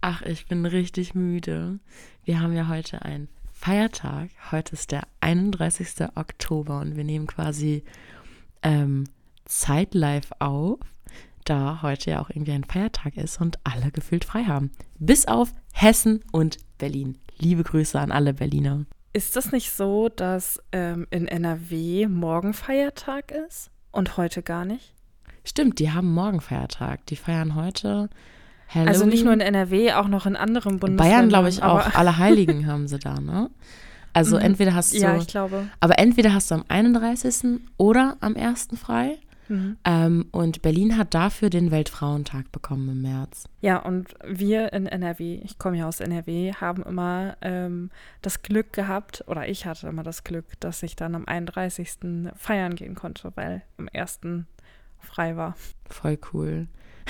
Ach, 0.00 0.22
ich 0.22 0.46
bin 0.46 0.64
richtig 0.64 1.14
müde. 1.14 1.80
Wir 2.24 2.40
haben 2.40 2.54
ja 2.54 2.68
heute 2.68 3.02
einen 3.02 3.28
Feiertag. 3.52 4.30
Heute 4.52 4.74
ist 4.74 4.92
der 4.92 5.02
31. 5.20 6.08
Oktober 6.14 6.80
und 6.80 6.96
wir 6.96 7.02
nehmen 7.02 7.26
quasi 7.26 7.82
ähm, 8.62 9.04
zeitlive 9.44 10.28
auf, 10.38 10.78
da 11.44 11.82
heute 11.82 12.12
ja 12.12 12.20
auch 12.20 12.30
irgendwie 12.30 12.52
ein 12.52 12.64
Feiertag 12.64 13.16
ist 13.16 13.40
und 13.40 13.58
alle 13.64 13.90
gefühlt 13.90 14.24
frei 14.24 14.44
haben. 14.44 14.70
Bis 15.00 15.26
auf 15.26 15.52
Hessen 15.72 16.20
und 16.30 16.58
Berlin. 16.78 17.18
Liebe 17.38 17.64
Grüße 17.64 17.98
an 17.98 18.12
alle 18.12 18.34
Berliner. 18.34 18.84
Ist 19.12 19.34
das 19.34 19.50
nicht 19.50 19.72
so, 19.72 20.08
dass 20.08 20.62
ähm, 20.70 21.08
in 21.10 21.26
NRW 21.26 22.06
morgen 22.06 22.54
Feiertag 22.54 23.32
ist 23.32 23.70
und 23.90 24.16
heute 24.16 24.44
gar 24.44 24.64
nicht? 24.64 24.94
Stimmt, 25.42 25.80
die 25.80 25.90
haben 25.90 26.12
morgen 26.12 26.40
Feiertag. 26.40 27.04
Die 27.06 27.16
feiern 27.16 27.56
heute 27.56 28.10
Halloween. 28.68 28.88
Also 28.88 29.06
nicht 29.06 29.24
nur 29.24 29.32
in 29.32 29.40
NRW, 29.40 29.92
auch 29.94 30.08
noch 30.08 30.26
in 30.26 30.36
anderen 30.36 30.78
Bundesländern. 30.78 31.16
Bayern, 31.18 31.28
glaube 31.28 31.48
ich, 31.48 31.62
auch. 31.62 31.94
Alle 31.94 32.18
Heiligen 32.18 32.66
haben 32.70 32.86
sie 32.88 32.98
da, 32.98 33.18
ne? 33.20 33.50
Also 34.12 34.36
Mhm. 34.36 34.42
entweder 34.42 34.74
hast 34.74 34.92
du, 34.94 34.98
Ja, 34.98 35.16
ich 35.16 35.26
glaube. 35.28 35.68
aber 35.80 35.98
entweder 35.98 36.32
hast 36.34 36.50
du 36.50 36.56
am 36.56 36.64
31. 36.68 37.60
oder 37.76 38.16
am 38.20 38.36
1. 38.36 38.68
frei. 38.76 39.18
Mhm. 39.50 39.78
Ähm, 39.84 40.26
und 40.30 40.60
Berlin 40.60 40.98
hat 40.98 41.14
dafür 41.14 41.48
den 41.48 41.70
Weltfrauentag 41.70 42.52
bekommen 42.52 42.86
im 42.90 43.00
März. 43.00 43.44
Ja, 43.62 43.78
und 43.78 44.14
wir 44.26 44.74
in 44.74 44.86
NRW, 44.86 45.40
ich 45.42 45.58
komme 45.58 45.78
ja 45.78 45.88
aus 45.88 46.00
NRW, 46.00 46.52
haben 46.52 46.82
immer 46.82 47.36
ähm, 47.40 47.90
das 48.20 48.42
Glück 48.42 48.74
gehabt, 48.74 49.24
oder 49.26 49.48
ich 49.48 49.64
hatte 49.64 49.88
immer 49.88 50.02
das 50.02 50.22
Glück, 50.24 50.44
dass 50.60 50.82
ich 50.82 50.96
dann 50.96 51.14
am 51.14 51.24
31. 51.26 51.96
feiern 52.36 52.74
gehen 52.74 52.94
konnte, 52.94 53.32
weil 53.36 53.62
am 53.78 53.88
1. 53.90 54.20
frei 55.00 55.36
war. 55.36 55.54
Voll 55.88 56.18
cool. 56.34 56.66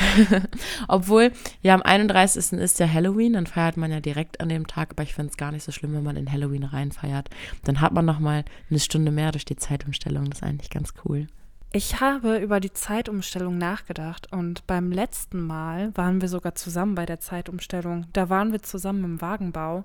Obwohl, 0.89 1.33
ja, 1.63 1.75
am 1.75 1.83
31. 1.83 2.53
ist 2.53 2.79
ja 2.79 2.91
Halloween, 2.93 3.35
dann 3.35 3.47
feiert 3.47 3.77
man 3.77 3.91
ja 3.91 4.01
direkt 4.01 4.41
an 4.41 4.49
dem 4.49 4.67
Tag, 4.67 4.91
aber 4.93 5.03
ich 5.03 5.15
finde 5.15 5.31
es 5.31 5.37
gar 5.37 5.53
nicht 5.53 5.65
so 5.65 5.73
schlimm, 5.73 5.95
wenn 5.95 6.03
man 6.03 6.17
in 6.17 6.31
Halloween 6.31 6.65
reinfeiert. 6.65 7.31
Dann 7.65 7.81
hat 7.81 7.93
man 7.93 8.05
noch 8.05 8.19
mal 8.19 8.45
eine 8.71 8.81
Stunde 8.81 9.11
mehr 9.11 9.33
durch 9.33 9.45
die 9.45 9.57
Zeitumstellung. 9.57 10.31
Das 10.31 10.41
ist 10.41 10.45
eigentlich 10.45 10.71
ganz 10.71 10.95
cool. 11.05 11.27
Ich 11.71 12.01
habe 12.01 12.39
über 12.39 12.61
die 12.61 12.73
Zeitumstellung 12.73 13.59
nachgedacht 13.59 14.33
und 14.33 14.67
beim 14.67 14.91
letzten 14.91 15.41
Mal 15.43 15.95
waren 15.97 16.23
wir 16.23 16.29
sogar 16.29 16.55
zusammen 16.55 16.95
bei 16.95 17.05
der 17.05 17.21
Zeitumstellung. 17.21 18.07
Da 18.15 18.31
waren 18.31 18.53
wir 18.53 18.63
zusammen 18.63 19.05
im 19.05 19.21
Wagenbau 19.21 19.85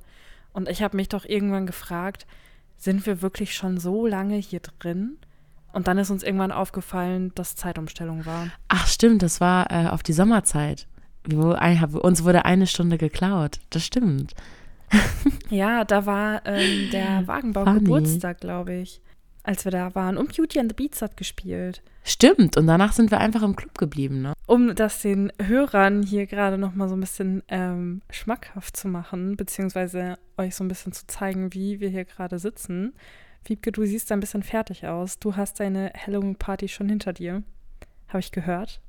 und 0.54 0.70
ich 0.70 0.82
habe 0.82 0.96
mich 0.96 1.10
doch 1.10 1.26
irgendwann 1.26 1.68
gefragt, 1.68 2.26
sind 2.78 3.06
wir 3.06 3.22
wirklich 3.22 3.54
schon 3.54 3.80
so 3.80 4.08
lange 4.08 4.38
hier 4.38 4.62
drin? 4.62 5.18
Und 5.74 5.88
dann 5.88 5.98
ist 5.98 6.10
uns 6.12 6.24
irgendwann 6.24 6.52
aufgefallen, 6.52 7.32
dass 7.36 7.56
Zeitumstellung 7.56 8.26
war. 8.26 8.48
Ach, 8.70 8.88
stimmt, 8.88 9.22
das 9.24 9.42
war 9.42 9.70
äh, 9.72 9.88
auf 9.90 10.04
die 10.04 10.14
Sommerzeit. 10.14 10.88
Hab- 11.30 11.96
uns 11.96 12.24
wurde 12.24 12.46
eine 12.46 12.68
Stunde 12.68 12.98
geklaut. 12.98 13.60
Das 13.70 13.86
stimmt. 13.86 14.34
Ja, 15.50 15.86
da 15.86 16.06
war 16.06 16.42
ähm, 16.46 16.90
der 16.92 17.28
Wagenbau 17.28 17.64
Funny. 17.64 17.80
Geburtstag, 17.80 18.40
glaube 18.42 18.74
ich, 18.74 19.02
als 19.44 19.66
wir 19.66 19.72
da 19.72 19.94
waren. 19.96 20.18
Und 20.18 20.36
Beauty 20.36 20.60
and 20.60 20.72
the 20.72 20.76
Beats 20.76 21.02
hat 21.02 21.18
gespielt. 21.18 21.82
Stimmt. 22.04 22.58
Und 22.58 22.68
danach 22.68 22.94
sind 22.94 23.12
wir 23.12 23.20
einfach 23.20 23.44
im 23.44 23.56
Club 23.56 23.78
geblieben, 23.78 24.22
ne? 24.22 24.34
Um 24.46 24.76
das 24.76 25.02
den 25.02 25.32
Hörern 25.42 26.04
hier 26.04 26.26
gerade 26.28 26.58
noch 26.58 26.74
mal 26.76 26.90
so 26.90 26.96
ein 26.96 27.00
bisschen 27.00 27.44
ähm, 27.48 28.02
schmackhaft 28.10 28.76
zu 28.78 28.88
machen, 28.88 29.36
beziehungsweise 29.38 30.18
euch 30.38 30.56
so 30.56 30.64
ein 30.64 30.68
bisschen 30.68 30.92
zu 30.92 31.08
zeigen, 31.08 31.54
wie 31.54 31.80
wir 31.80 31.90
hier 31.90 32.06
gerade 32.06 32.40
sitzen. 32.40 32.94
Wiebke, 33.46 33.72
du 33.72 33.86
siehst 33.86 34.12
ein 34.12 34.20
bisschen 34.20 34.44
fertig 34.44 34.88
aus. 34.88 35.20
Du 35.20 35.36
hast 35.36 35.60
deine 35.60 35.92
Halloween-Party 35.96 36.70
schon 36.70 36.88
hinter 36.88 37.12
dir. 37.12 37.44
Habe 38.08 38.20
ich 38.20 38.32
gehört. 38.32 38.80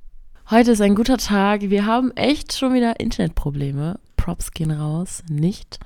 Heute 0.49 0.71
ist 0.71 0.81
ein 0.81 0.95
guter 0.95 1.17
Tag. 1.17 1.61
Wir 1.61 1.85
haben 1.85 2.11
echt 2.11 2.57
schon 2.57 2.73
wieder 2.73 2.99
Internetprobleme. 2.99 3.99
Props 4.15 4.51
gehen 4.51 4.71
raus. 4.71 5.23
Nicht. 5.29 5.79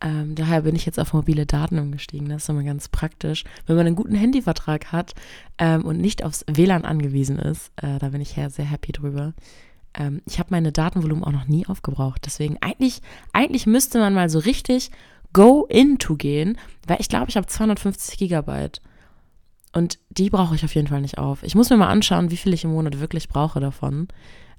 Ähm, 0.00 0.34
daher 0.34 0.62
bin 0.62 0.74
ich 0.74 0.86
jetzt 0.86 0.98
auf 0.98 1.12
mobile 1.12 1.46
Daten 1.46 1.78
umgestiegen. 1.78 2.28
Das 2.28 2.42
ist 2.42 2.48
immer 2.48 2.64
ganz 2.64 2.88
praktisch. 2.88 3.44
Wenn 3.66 3.76
man 3.76 3.86
einen 3.86 3.96
guten 3.96 4.14
Handyvertrag 4.14 4.90
hat 4.90 5.14
ähm, 5.58 5.84
und 5.84 5.98
nicht 5.98 6.24
aufs 6.24 6.44
WLAN 6.48 6.84
angewiesen 6.84 7.38
ist, 7.38 7.70
äh, 7.76 7.98
da 7.98 8.08
bin 8.08 8.20
ich 8.20 8.34
ja 8.36 8.50
sehr 8.50 8.64
happy 8.64 8.92
drüber. 8.92 9.34
Ähm, 9.94 10.20
ich 10.26 10.38
habe 10.38 10.48
meine 10.50 10.72
Datenvolumen 10.72 11.24
auch 11.24 11.32
noch 11.32 11.46
nie 11.46 11.66
aufgebraucht. 11.66 12.22
Deswegen 12.26 12.58
eigentlich, 12.60 13.00
eigentlich 13.32 13.66
müsste 13.66 13.98
man 13.98 14.14
mal 14.14 14.28
so 14.28 14.40
richtig 14.40 14.90
go 15.36 15.66
into 15.68 16.16
gehen, 16.16 16.56
weil 16.86 16.96
ich 16.98 17.10
glaube, 17.10 17.26
ich 17.28 17.36
habe 17.36 17.46
250 17.46 18.16
Gigabyte. 18.16 18.80
Und 19.74 19.98
die 20.08 20.30
brauche 20.30 20.54
ich 20.54 20.64
auf 20.64 20.74
jeden 20.74 20.88
Fall 20.88 21.02
nicht 21.02 21.18
auf. 21.18 21.42
Ich 21.42 21.54
muss 21.54 21.68
mir 21.68 21.76
mal 21.76 21.90
anschauen, 21.90 22.30
wie 22.30 22.38
viel 22.38 22.54
ich 22.54 22.64
im 22.64 22.70
Monat 22.72 23.00
wirklich 23.00 23.28
brauche 23.28 23.60
davon. 23.60 24.08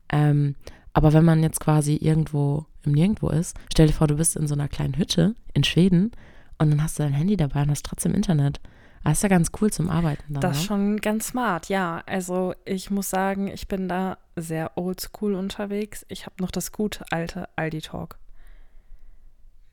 Ähm, 0.09 0.53
aber 0.93 1.13
wenn 1.13 1.25
man 1.25 1.41
jetzt 1.41 1.59
quasi 1.59 1.95
irgendwo 1.95 2.67
im 2.83 2.91
Nirgendwo 2.91 3.29
ist, 3.29 3.57
stell 3.71 3.87
dir 3.87 3.93
vor, 3.93 4.05
du 4.05 4.17
bist 4.17 4.35
in 4.35 4.45
so 4.45 4.53
einer 4.53 4.67
kleinen 4.67 4.95
Hütte 4.97 5.33
in 5.55 5.63
Schweden 5.63 6.11
und 6.59 6.69
dann 6.69 6.83
hast 6.83 6.99
du 6.99 7.03
dein 7.03 7.13
Handy 7.13 7.37
dabei 7.37 7.63
und 7.63 7.71
hast 7.71 7.83
trotzdem 7.83 8.13
Internet. 8.13 8.61
Das 9.03 9.13
ist 9.13 9.23
ja 9.23 9.29
ganz 9.29 9.49
cool 9.59 9.71
zum 9.71 9.89
Arbeiten 9.89 10.31
dann. 10.33 10.41
Das 10.41 10.51
ne? 10.51 10.57
ist 10.59 10.65
schon 10.65 10.97
ganz 10.97 11.29
smart, 11.29 11.69
ja. 11.69 12.03
Also 12.05 12.53
ich 12.65 12.91
muss 12.91 13.09
sagen, 13.09 13.47
ich 13.47 13.67
bin 13.67 13.89
da 13.89 14.19
sehr 14.35 14.77
oldschool 14.77 15.33
unterwegs. 15.33 16.05
Ich 16.07 16.27
habe 16.27 16.35
noch 16.39 16.51
das 16.51 16.71
gute 16.71 17.03
alte 17.09 17.49
Aldi-Talk. 17.55 18.19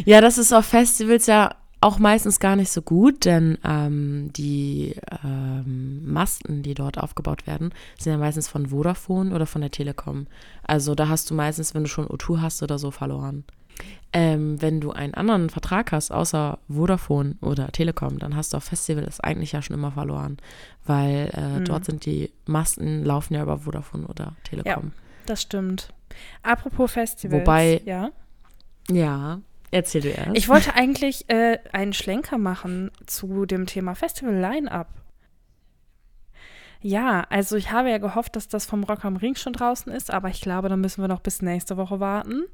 Ja, 0.06 0.20
das 0.22 0.38
ist 0.38 0.52
auf 0.54 0.64
Festivals 0.66 1.26
ja 1.26 1.54
auch 1.82 1.98
meistens 1.98 2.40
gar 2.40 2.56
nicht 2.56 2.70
so 2.72 2.80
gut, 2.80 3.26
denn 3.26 3.58
ähm, 3.62 4.30
die 4.34 4.96
ähm, 5.22 6.10
Masten, 6.10 6.62
die 6.62 6.72
dort 6.72 6.96
aufgebaut 6.98 7.46
werden, 7.46 7.72
sind 7.98 8.12
ja 8.12 8.18
meistens 8.18 8.48
von 8.48 8.68
Vodafone 8.68 9.34
oder 9.34 9.44
von 9.46 9.60
der 9.60 9.70
Telekom. 9.70 10.26
Also 10.62 10.94
da 10.94 11.08
hast 11.08 11.30
du 11.30 11.34
meistens, 11.34 11.74
wenn 11.74 11.82
du 11.84 11.88
schon 11.90 12.06
O2 12.08 12.40
hast 12.40 12.62
oder 12.62 12.78
so, 12.78 12.90
verloren. 12.90 13.44
Ähm, 14.14 14.60
wenn 14.62 14.80
du 14.80 14.92
einen 14.92 15.12
anderen 15.12 15.50
Vertrag 15.50 15.92
hast, 15.92 16.10
außer 16.10 16.58
Vodafone 16.68 17.36
oder 17.42 17.68
Telekom, 17.68 18.18
dann 18.18 18.34
hast 18.34 18.54
du 18.54 18.56
auf 18.56 18.64
Festivals 18.64 19.20
eigentlich 19.20 19.52
ja 19.52 19.60
schon 19.60 19.74
immer 19.76 19.92
verloren, 19.92 20.38
weil 20.86 21.30
äh, 21.34 21.58
Mhm. 21.60 21.64
dort 21.66 21.84
sind 21.84 22.06
die 22.06 22.32
Masten, 22.46 23.04
laufen 23.04 23.34
ja 23.34 23.42
über 23.42 23.58
Vodafone 23.58 24.06
oder 24.06 24.34
Telekom. 24.44 24.92
Das 25.26 25.42
stimmt. 25.42 25.92
Apropos 26.42 26.90
Festivals. 26.92 27.42
Wobei- 27.42 27.82
Ja. 27.84 28.10
Ja, 28.90 29.40
erzähl 29.70 30.02
du 30.02 30.08
erst. 30.08 30.36
Ich 30.36 30.48
wollte 30.48 30.74
eigentlich 30.74 31.28
äh, 31.28 31.58
einen 31.72 31.92
Schlenker 31.92 32.38
machen 32.38 32.90
zu 33.06 33.46
dem 33.46 33.66
Thema 33.66 33.94
Festival 33.94 34.34
Line-Up. 34.34 34.88
Ja, 36.80 37.26
also 37.30 37.56
ich 37.56 37.72
habe 37.72 37.90
ja 37.90 37.98
gehofft, 37.98 38.36
dass 38.36 38.48
das 38.48 38.66
vom 38.66 38.84
Rock 38.84 39.04
am 39.04 39.16
Ring 39.16 39.34
schon 39.34 39.54
draußen 39.54 39.90
ist, 39.92 40.12
aber 40.12 40.28
ich 40.28 40.40
glaube, 40.40 40.68
da 40.68 40.76
müssen 40.76 41.02
wir 41.02 41.08
noch 41.08 41.20
bis 41.20 41.42
nächste 41.42 41.76
Woche 41.76 42.00
warten. 42.00 42.44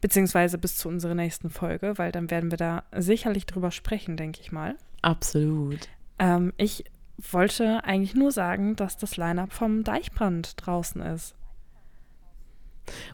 Beziehungsweise 0.00 0.58
bis 0.58 0.76
zu 0.76 0.88
unserer 0.88 1.14
nächsten 1.14 1.48
Folge, 1.48 1.96
weil 1.96 2.12
dann 2.12 2.30
werden 2.30 2.50
wir 2.50 2.58
da 2.58 2.82
sicherlich 2.94 3.46
drüber 3.46 3.70
sprechen, 3.70 4.18
denke 4.18 4.40
ich 4.42 4.52
mal. 4.52 4.76
Absolut. 5.00 5.88
Ähm, 6.18 6.52
ich 6.58 6.84
wollte 7.16 7.84
eigentlich 7.84 8.14
nur 8.14 8.32
sagen, 8.32 8.76
dass 8.76 8.98
das 8.98 9.16
Line-Up 9.16 9.52
vom 9.52 9.82
Deichbrand 9.82 10.54
draußen 10.56 11.00
ist. 11.00 11.34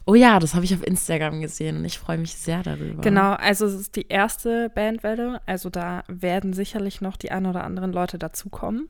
Oh 0.05 0.15
ja, 0.15 0.39
das 0.39 0.53
habe 0.53 0.65
ich 0.65 0.73
auf 0.73 0.85
Instagram 0.85 1.41
gesehen 1.41 1.77
und 1.77 1.85
ich 1.85 1.97
freue 1.99 2.17
mich 2.17 2.35
sehr 2.35 2.61
darüber. 2.63 3.01
Genau, 3.01 3.33
also 3.33 3.65
es 3.65 3.73
ist 3.73 3.95
die 3.95 4.07
erste 4.07 4.69
Bandwelle. 4.69 5.41
Also 5.45 5.69
da 5.69 6.03
werden 6.07 6.53
sicherlich 6.53 7.01
noch 7.01 7.17
die 7.17 7.31
ein 7.31 7.45
oder 7.45 7.63
anderen 7.63 7.93
Leute 7.93 8.17
dazukommen. 8.19 8.89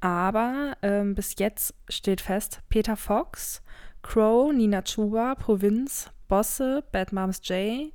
Aber 0.00 0.76
ähm, 0.82 1.14
bis 1.14 1.34
jetzt 1.38 1.74
steht 1.88 2.20
fest, 2.20 2.60
Peter 2.68 2.96
Fox, 2.96 3.62
Crow, 4.02 4.52
Nina 4.52 4.82
Chuba, 4.82 5.34
Provinz, 5.34 6.10
Bosse, 6.28 6.84
Bad 6.92 7.12
Moms 7.12 7.40
J, 7.44 7.92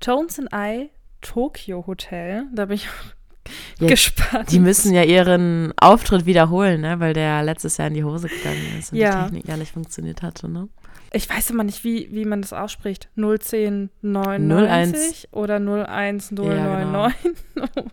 Tones 0.00 0.38
and 0.38 0.48
I, 0.54 0.90
Tokyo 1.20 1.86
Hotel. 1.86 2.44
Da 2.54 2.66
bin 2.66 2.76
ich 2.76 2.88
Ja, 3.80 3.88
gespannt. 3.88 4.52
Die 4.52 4.60
müssen 4.60 4.94
ja 4.94 5.02
ihren 5.02 5.72
Auftritt 5.76 6.26
wiederholen, 6.26 6.80
ne? 6.80 7.00
weil 7.00 7.12
der 7.12 7.42
letztes 7.42 7.76
Jahr 7.76 7.88
in 7.88 7.94
die 7.94 8.04
Hose 8.04 8.28
gegangen 8.28 8.78
ist 8.78 8.92
und 8.92 8.98
Ja. 8.98 9.24
die 9.24 9.24
Technik 9.34 9.48
ja 9.48 9.56
nicht 9.56 9.72
funktioniert 9.72 10.22
hatte. 10.22 10.48
Ne? 10.48 10.68
Ich 11.14 11.28
weiß 11.28 11.50
immer 11.50 11.64
nicht, 11.64 11.84
wie, 11.84 12.08
wie 12.12 12.24
man 12.24 12.40
das 12.40 12.54
ausspricht. 12.54 13.10
01099 13.16 15.28
oder 15.32 15.56
01099 15.56 17.14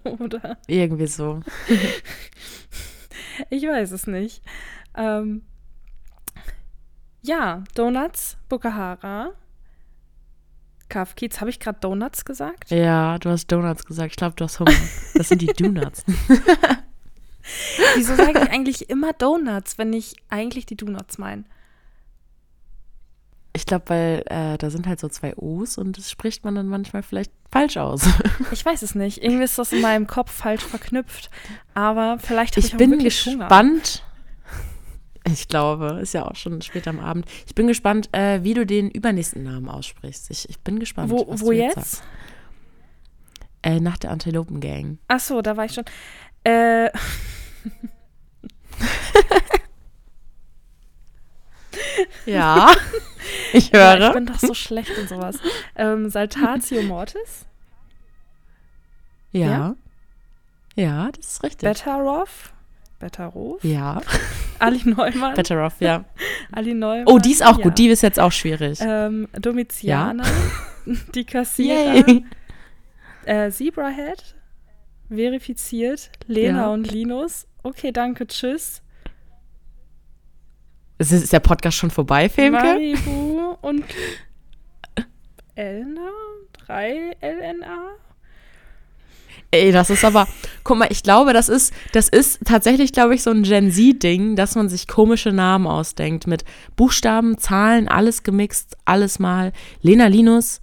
oder 0.20 0.58
Irgendwie 0.68 1.08
so. 1.08 1.42
ich 3.50 3.64
weiß 3.64 3.92
es 3.92 4.08
nicht. 4.08 4.42
Ähm, 4.96 5.42
Ja, 7.22 7.64
Donuts, 7.76 8.38
Bukahara, 8.48 9.32
Kafkiez. 10.88 11.42
Habe 11.42 11.50
ich 11.50 11.60
gerade 11.60 11.80
Donuts 11.82 12.24
gesagt? 12.26 12.72
Ja, 12.72 13.18
du 13.20 13.30
hast 13.30 13.48
Donuts 13.48 13.86
gesagt. 13.86 14.12
Ich 14.12 14.18
glaube, 14.18 14.36
du 14.36 14.46
hast 14.46 14.60
Hunger. 14.60 14.72
Das 15.14 15.30
sind 15.30 15.42
die 15.42 15.48
Donuts. 15.58 16.04
Wieso 17.96 18.16
sage 18.16 18.40
ich 18.44 18.50
eigentlich 18.50 18.90
immer 18.90 19.14
Donuts, 19.14 19.78
wenn 19.78 19.94
ich 19.94 20.16
eigentlich 20.30 20.66
die 20.66 20.78
Donuts 20.78 21.18
meine? 21.18 21.44
Ich 23.54 23.66
glaube, 23.66 23.90
weil 23.90 24.24
äh, 24.28 24.58
da 24.58 24.70
sind 24.70 24.88
halt 24.88 25.00
so 25.00 25.10
zwei 25.10 25.36
O's 25.36 25.78
und 25.78 25.98
das 25.98 26.10
spricht 26.12 26.44
man 26.46 26.56
dann 26.56 26.68
manchmal 26.68 27.04
vielleicht 27.04 27.32
falsch 27.52 27.78
aus. 27.78 28.08
Ich 28.52 28.64
weiß 28.66 28.82
es 28.84 28.96
nicht. 28.96 29.24
Irgendwie 29.24 29.44
ist 29.44 29.58
das 29.58 29.72
in 29.72 29.82
meinem 29.82 30.08
Kopf 30.08 30.32
falsch 30.32 30.64
verknüpft. 30.64 31.30
Aber 31.74 32.18
vielleicht 32.20 32.56
habe 32.56 32.66
Ich 32.66 32.74
ich, 32.74 32.78
bin 32.78 32.92
wirklich 32.92 33.26
Hunger. 33.26 33.48
gespannt. 33.48 34.04
Ich 35.32 35.48
glaube, 35.48 36.00
ist 36.02 36.14
ja 36.14 36.26
auch 36.26 36.36
schon 36.36 36.62
spät 36.62 36.88
am 36.88 37.00
Abend. 37.00 37.26
Ich 37.46 37.54
bin 37.56 37.68
gespannt, 37.68 38.10
äh, 38.14 38.44
wie 38.44 38.54
du 38.54 38.66
den 38.66 38.90
übernächsten 38.90 39.44
Namen 39.44 39.70
aussprichst. 39.70 40.30
Ich, 40.32 40.50
ich 40.50 40.60
bin 40.60 40.80
gespannt. 40.80 41.10
Wo, 41.12 41.28
was 41.28 41.42
wo 41.42 41.52
du 41.52 41.58
jetzt? 41.58 41.76
sagst. 41.76 42.04
Äh, 43.62 43.80
nach 43.80 43.98
der 43.98 44.12
Antilopen 44.12 44.62
Gang. 44.62 44.98
Ach 45.08 45.20
so, 45.20 45.42
da 45.42 45.58
war 45.58 45.66
ich 45.66 45.74
schon. 45.74 45.86
Äh, 46.44 46.90
Ja, 52.26 52.72
ich 53.54 53.72
ja, 53.72 53.96
höre. 53.98 54.08
ich 54.08 54.14
bin 54.14 54.26
doch 54.26 54.40
so 54.40 54.54
schlecht 54.54 54.92
in 54.98 55.08
sowas. 55.08 55.38
Ähm, 55.76 56.10
Saltatio 56.10 56.82
Mortis, 56.84 57.46
ja. 59.32 59.76
ja. 60.76 61.10
das 61.12 61.34
ist 61.34 61.44
richtig. 61.44 61.68
Bettarov, 61.68 62.54
Bettarov, 63.00 63.64
ja, 63.64 64.02
Ali 64.60 64.82
Neumann, 64.84 65.36
better 65.36 65.66
off, 65.66 65.80
ja. 65.80 66.06
Ali 66.52 66.74
Neumann. 66.74 67.08
Oh, 67.08 67.18
die 67.18 67.32
ist 67.32 67.46
auch 67.46 67.58
ja. 67.58 67.64
gut. 67.64 67.78
Die 67.78 67.88
ist 67.88 68.02
jetzt 68.02 68.20
auch 68.20 68.32
schwierig. 68.32 68.80
Ähm, 68.82 69.28
Domitiana, 69.34 70.24
die 71.16 71.26
Kassierer, 71.26 72.22
äh, 73.26 73.52
Zebrahead, 73.52 74.36
verifiziert, 75.10 76.12
Lena 76.28 76.62
Ja. 76.62 76.68
und 76.70 76.92
Linus. 76.92 77.48
Okay, 77.64 77.92
danke, 77.92 78.28
tschüss. 78.28 78.82
Ist, 80.98 81.12
ist 81.14 81.32
der 81.32 81.40
Podcast 81.40 81.78
schon 81.78 81.92
vorbei, 81.92 82.28
Femke? 82.28 82.62
Maribu 82.62 83.29
und 83.62 83.84
Elna, 85.56 86.10
3 86.66 87.18
LNA. 87.22 87.90
Ey, 89.52 89.72
das 89.72 89.90
ist 89.90 90.06
aber, 90.06 90.28
guck 90.64 90.78
mal, 90.78 90.88
ich 90.92 91.02
glaube, 91.02 91.34
das 91.34 91.50
ist, 91.50 91.74
das 91.92 92.08
ist 92.08 92.40
tatsächlich, 92.46 92.94
glaube 92.94 93.16
ich, 93.16 93.24
so 93.24 93.32
ein 93.32 93.42
Gen 93.42 93.72
Z-Ding, 93.72 94.36
dass 94.36 94.56
man 94.56 94.70
sich 94.70 94.88
komische 94.88 95.32
Namen 95.32 95.66
ausdenkt 95.66 96.28
mit 96.28 96.46
Buchstaben, 96.76 97.38
Zahlen, 97.40 97.88
alles 97.88 98.22
gemixt, 98.22 98.78
alles 98.86 99.18
mal. 99.18 99.52
Lena 99.82 100.06
Linus, 100.06 100.62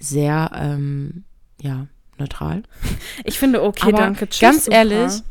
sehr, 0.00 0.50
ähm, 0.54 1.24
ja, 1.60 1.86
neutral. 2.18 2.64
Ich 3.24 3.38
finde, 3.38 3.62
okay, 3.62 3.88
aber 3.88 3.98
danke, 3.98 4.28
tschüss. 4.28 4.40
ganz 4.40 4.64
super. 4.64 4.76
ehrlich, 4.78 5.22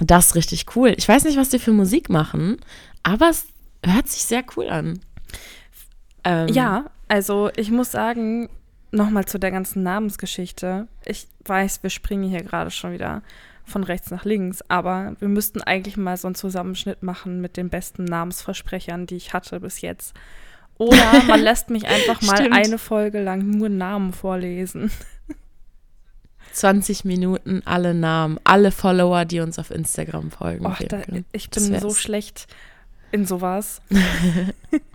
das 0.00 0.26
ist 0.26 0.34
richtig 0.34 0.76
cool. 0.76 0.94
Ich 0.96 1.08
weiß 1.08 1.24
nicht, 1.24 1.38
was 1.38 1.50
die 1.50 1.58
für 1.60 1.72
Musik 1.72 2.10
machen, 2.10 2.58
aber 3.04 3.30
es 3.30 3.46
hört 3.84 4.08
sich 4.08 4.24
sehr 4.24 4.44
cool 4.56 4.68
an. 4.68 5.00
Ähm, 6.24 6.48
Ja, 6.48 6.90
also 7.08 7.50
ich 7.56 7.70
muss 7.70 7.90
sagen, 7.92 8.48
nochmal 8.90 9.24
zu 9.24 9.38
der 9.38 9.50
ganzen 9.50 9.82
Namensgeschichte. 9.82 10.88
Ich 11.04 11.28
weiß, 11.44 11.82
wir 11.82 11.90
springen 11.90 12.28
hier 12.28 12.42
gerade 12.42 12.70
schon 12.70 12.92
wieder 12.92 13.22
von 13.64 13.84
rechts 13.84 14.10
nach 14.10 14.24
links, 14.24 14.62
aber 14.68 15.14
wir 15.18 15.28
müssten 15.28 15.60
eigentlich 15.60 15.96
mal 15.96 16.16
so 16.16 16.28
einen 16.28 16.34
Zusammenschnitt 16.34 17.02
machen 17.02 17.40
mit 17.40 17.56
den 17.56 17.68
besten 17.68 18.04
Namensversprechern, 18.04 19.06
die 19.06 19.16
ich 19.16 19.34
hatte 19.34 19.60
bis 19.60 19.82
jetzt. 19.82 20.14
Oder 20.78 21.22
man 21.26 21.40
lässt 21.42 21.70
mich 21.70 21.86
einfach 21.86 22.22
mal 22.22 22.36
Stimmt. 22.36 22.54
eine 22.54 22.78
Folge 22.78 23.22
lang 23.22 23.50
nur 23.50 23.68
Namen 23.68 24.12
vorlesen. 24.12 24.90
20 26.52 27.04
Minuten, 27.04 27.62
alle 27.66 27.94
Namen, 27.94 28.40
alle 28.44 28.72
Follower, 28.72 29.24
die 29.24 29.40
uns 29.40 29.58
auf 29.58 29.70
Instagram 29.70 30.30
folgen. 30.30 30.66
Och, 30.66 30.78
da, 30.88 31.02
ich 31.32 31.50
bin 31.50 31.78
so 31.78 31.90
schlecht 31.90 32.46
in 33.12 33.26
sowas. 33.26 33.82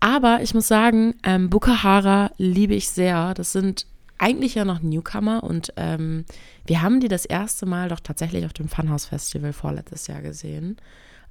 Aber 0.00 0.42
ich 0.42 0.54
muss 0.54 0.68
sagen, 0.68 1.14
ähm, 1.24 1.50
Bukahara 1.50 2.30
liebe 2.38 2.74
ich 2.74 2.88
sehr. 2.88 3.34
Das 3.34 3.52
sind 3.52 3.86
eigentlich 4.18 4.54
ja 4.54 4.64
noch 4.64 4.80
Newcomer 4.80 5.44
und 5.44 5.72
ähm, 5.76 6.24
wir 6.66 6.82
haben 6.82 7.00
die 7.00 7.08
das 7.08 7.24
erste 7.24 7.66
Mal 7.66 7.88
doch 7.88 8.00
tatsächlich 8.00 8.44
auf 8.44 8.52
dem 8.52 8.68
Funhouse 8.68 9.06
Festival 9.06 9.52
vorletztes 9.52 10.06
Jahr 10.08 10.22
gesehen. 10.22 10.76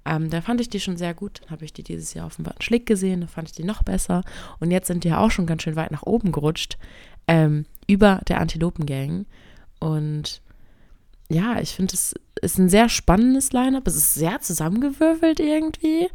Ähm, 0.05 0.29
da 0.29 0.41
fand 0.41 0.61
ich 0.61 0.69
die 0.69 0.79
schon 0.79 0.95
sehr 0.95 1.13
gut. 1.13 1.41
Dann 1.41 1.51
habe 1.51 1.65
ich 1.65 1.73
die 1.73 1.83
dieses 1.83 2.13
Jahr 2.13 2.25
auf 2.25 2.37
dem 2.37 2.45
Schlick 2.59 2.85
gesehen, 2.85 3.21
da 3.21 3.27
fand 3.27 3.49
ich 3.49 3.55
die 3.55 3.65
noch 3.65 3.83
besser. 3.83 4.23
Und 4.59 4.71
jetzt 4.71 4.87
sind 4.87 5.03
die 5.03 5.09
ja 5.09 5.19
auch 5.19 5.31
schon 5.31 5.45
ganz 5.45 5.63
schön 5.63 5.75
weit 5.75 5.91
nach 5.91 6.03
oben 6.03 6.31
gerutscht, 6.31 6.77
ähm, 7.27 7.65
über 7.87 8.21
der 8.27 8.39
Antilopen-Gang. 8.39 9.25
Und 9.79 10.41
ja, 11.29 11.59
ich 11.59 11.71
finde, 11.75 11.93
es 11.93 12.15
ist 12.41 12.57
ein 12.57 12.69
sehr 12.69 12.87
spannendes 12.87 13.51
Line-Up. 13.51 13.85
Es 13.85 13.97
ist 13.97 14.13
sehr 14.13 14.39
zusammengewürfelt 14.39 15.41
irgendwie. 15.41 16.07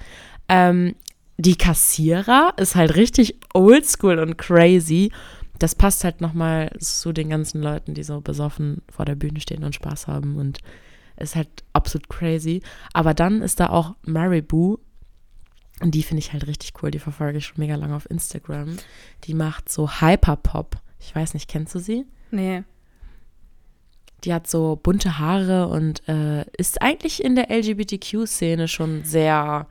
Ähm, 0.48 0.94
die 1.36 1.56
Kassierer 1.56 2.54
ist 2.56 2.74
halt 2.74 2.94
richtig 2.96 3.38
oldschool 3.54 4.18
und 4.18 4.36
crazy. 4.38 5.12
Das 5.58 5.74
passt 5.74 6.04
halt 6.04 6.20
nochmal 6.20 6.70
zu 6.78 7.12
den 7.12 7.30
ganzen 7.30 7.62
Leuten, 7.62 7.94
die 7.94 8.02
so 8.02 8.20
besoffen 8.20 8.82
vor 8.90 9.04
der 9.04 9.14
Bühne 9.14 9.40
stehen 9.40 9.64
und 9.64 9.74
Spaß 9.74 10.06
haben 10.08 10.36
und 10.36 10.58
ist 11.16 11.36
halt 11.36 11.48
absolut 11.72 12.08
crazy. 12.08 12.62
Aber 12.92 13.14
dann 13.14 13.42
ist 13.42 13.60
da 13.60 13.68
auch 13.68 13.94
Maribou 14.02 14.78
und 15.80 15.94
die 15.94 16.02
finde 16.02 16.20
ich 16.20 16.32
halt 16.32 16.46
richtig 16.46 16.74
cool. 16.82 16.90
Die 16.90 16.98
verfolge 16.98 17.38
ich 17.38 17.46
schon 17.46 17.58
mega 17.58 17.74
lange 17.74 17.96
auf 17.96 18.10
Instagram. 18.10 18.76
Die 19.24 19.34
macht 19.34 19.70
so 19.70 19.90
Hyperpop. 20.00 20.76
Ich 21.00 21.14
weiß 21.14 21.34
nicht, 21.34 21.48
kennst 21.48 21.74
du 21.74 21.78
sie? 21.80 22.06
Nee. 22.30 22.62
Die 24.24 24.32
hat 24.32 24.46
so 24.46 24.78
bunte 24.80 25.18
Haare 25.18 25.66
und 25.68 26.08
äh, 26.08 26.44
ist 26.56 26.80
eigentlich 26.80 27.24
in 27.24 27.34
der 27.34 27.50
LGBTQ-Szene 27.50 28.68
schon 28.68 29.02
sehr, 29.02 29.66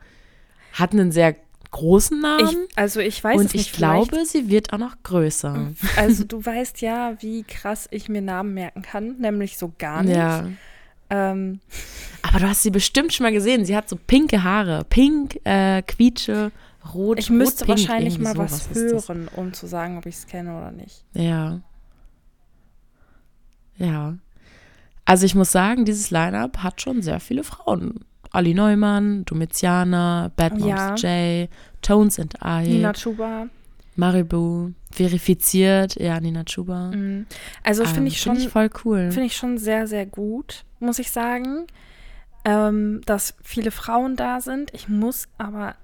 hat 0.74 0.92
einen 0.92 1.10
sehr 1.10 1.36
großen 1.72 2.20
Namen. 2.20 2.66
Ich, 2.68 2.78
also 2.78 3.00
ich 3.00 3.22
weiß 3.22 3.40
und 3.40 3.46
es 3.46 3.54
ich 3.54 3.72
glaube, 3.72 4.24
sie 4.24 4.48
wird 4.48 4.72
auch 4.72 4.78
noch 4.78 5.02
größer. 5.02 5.72
Also 5.96 6.24
du 6.24 6.44
weißt 6.44 6.80
ja, 6.80 7.16
wie 7.20 7.42
krass 7.42 7.88
ich 7.90 8.08
mir 8.08 8.22
Namen 8.22 8.54
merken 8.54 8.82
kann, 8.82 9.16
nämlich 9.18 9.58
so 9.58 9.72
gar 9.78 10.02
nicht. 10.02 10.16
Ja. 10.16 10.46
Ähm, 11.10 11.60
Aber 12.22 12.38
du 12.38 12.48
hast 12.48 12.62
sie 12.62 12.70
bestimmt 12.70 13.12
schon 13.12 13.24
mal 13.24 13.32
gesehen. 13.32 13.64
Sie 13.64 13.76
hat 13.76 13.88
so 13.88 13.96
pinke 13.96 14.42
Haare. 14.42 14.84
Pink, 14.88 15.40
äh, 15.44 15.82
quietsche, 15.82 16.52
rot. 16.94 17.18
ich 17.18 17.28
müsste 17.28 17.66
rot-pink, 17.66 17.88
wahrscheinlich 17.88 18.18
mal 18.18 18.36
was 18.36 18.68
das. 18.68 19.08
hören, 19.08 19.28
um 19.34 19.52
zu 19.52 19.66
sagen, 19.66 19.98
ob 19.98 20.06
ich 20.06 20.14
es 20.14 20.26
kenne 20.26 20.56
oder 20.56 20.70
nicht. 20.70 21.04
Ja. 21.14 21.60
Ja. 23.76 24.16
Also 25.04 25.26
ich 25.26 25.34
muss 25.34 25.50
sagen, 25.52 25.84
dieses 25.84 26.10
Line-Up 26.10 26.58
hat 26.58 26.80
schon 26.80 27.02
sehr 27.02 27.20
viele 27.20 27.44
Frauen. 27.44 28.04
Ali 28.32 28.54
Neumann, 28.54 29.24
Domitiana, 29.24 30.30
Bad 30.36 30.58
Moms 30.58 30.66
Ja. 30.66 30.94
J, 30.94 31.48
Tones 31.82 32.18
and 32.18 32.34
I, 32.44 32.68
Nina 32.68 32.92
Chuba. 32.92 33.48
Maribou, 33.94 34.72
verifiziert, 34.90 35.96
ja, 35.96 36.18
Nina 36.18 36.44
Chuba. 36.44 36.90
Mhm. 36.92 37.26
Also 37.62 37.82
Ähm, 37.82 37.88
finde 37.90 38.08
ich 38.08 38.20
schon, 38.20 38.32
Finde 38.36 38.46
ich 38.46 38.52
voll 38.52 38.70
cool. 38.84 39.10
finde 39.10 39.26
ich 39.26 39.36
schon 39.36 39.58
sehr, 39.58 39.86
sehr 39.86 40.06
gut, 40.06 40.64
muss 40.80 40.98
ich 40.98 41.10
sagen, 41.10 41.66
ähm, 42.44 43.02
dass 43.04 43.34
viele 43.42 43.70
Frauen 43.70 44.16
da 44.16 44.40
sind. 44.40 44.72
Ich 44.74 44.88
muss 44.88 45.28
aber 45.38 45.74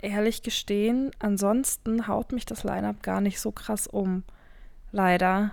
ehrlich 0.00 0.42
gestehen, 0.42 1.10
ansonsten 1.18 2.08
haut 2.08 2.32
mich 2.32 2.46
das 2.46 2.64
Line-Up 2.64 3.02
gar 3.02 3.20
nicht 3.20 3.38
so 3.40 3.52
krass 3.52 3.86
um. 3.86 4.22
Leider. 4.90 5.52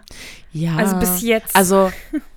ja. 0.54 0.78
Also 0.78 0.96
bis 0.98 1.22
jetzt. 1.22 1.56
Also, 1.56 1.92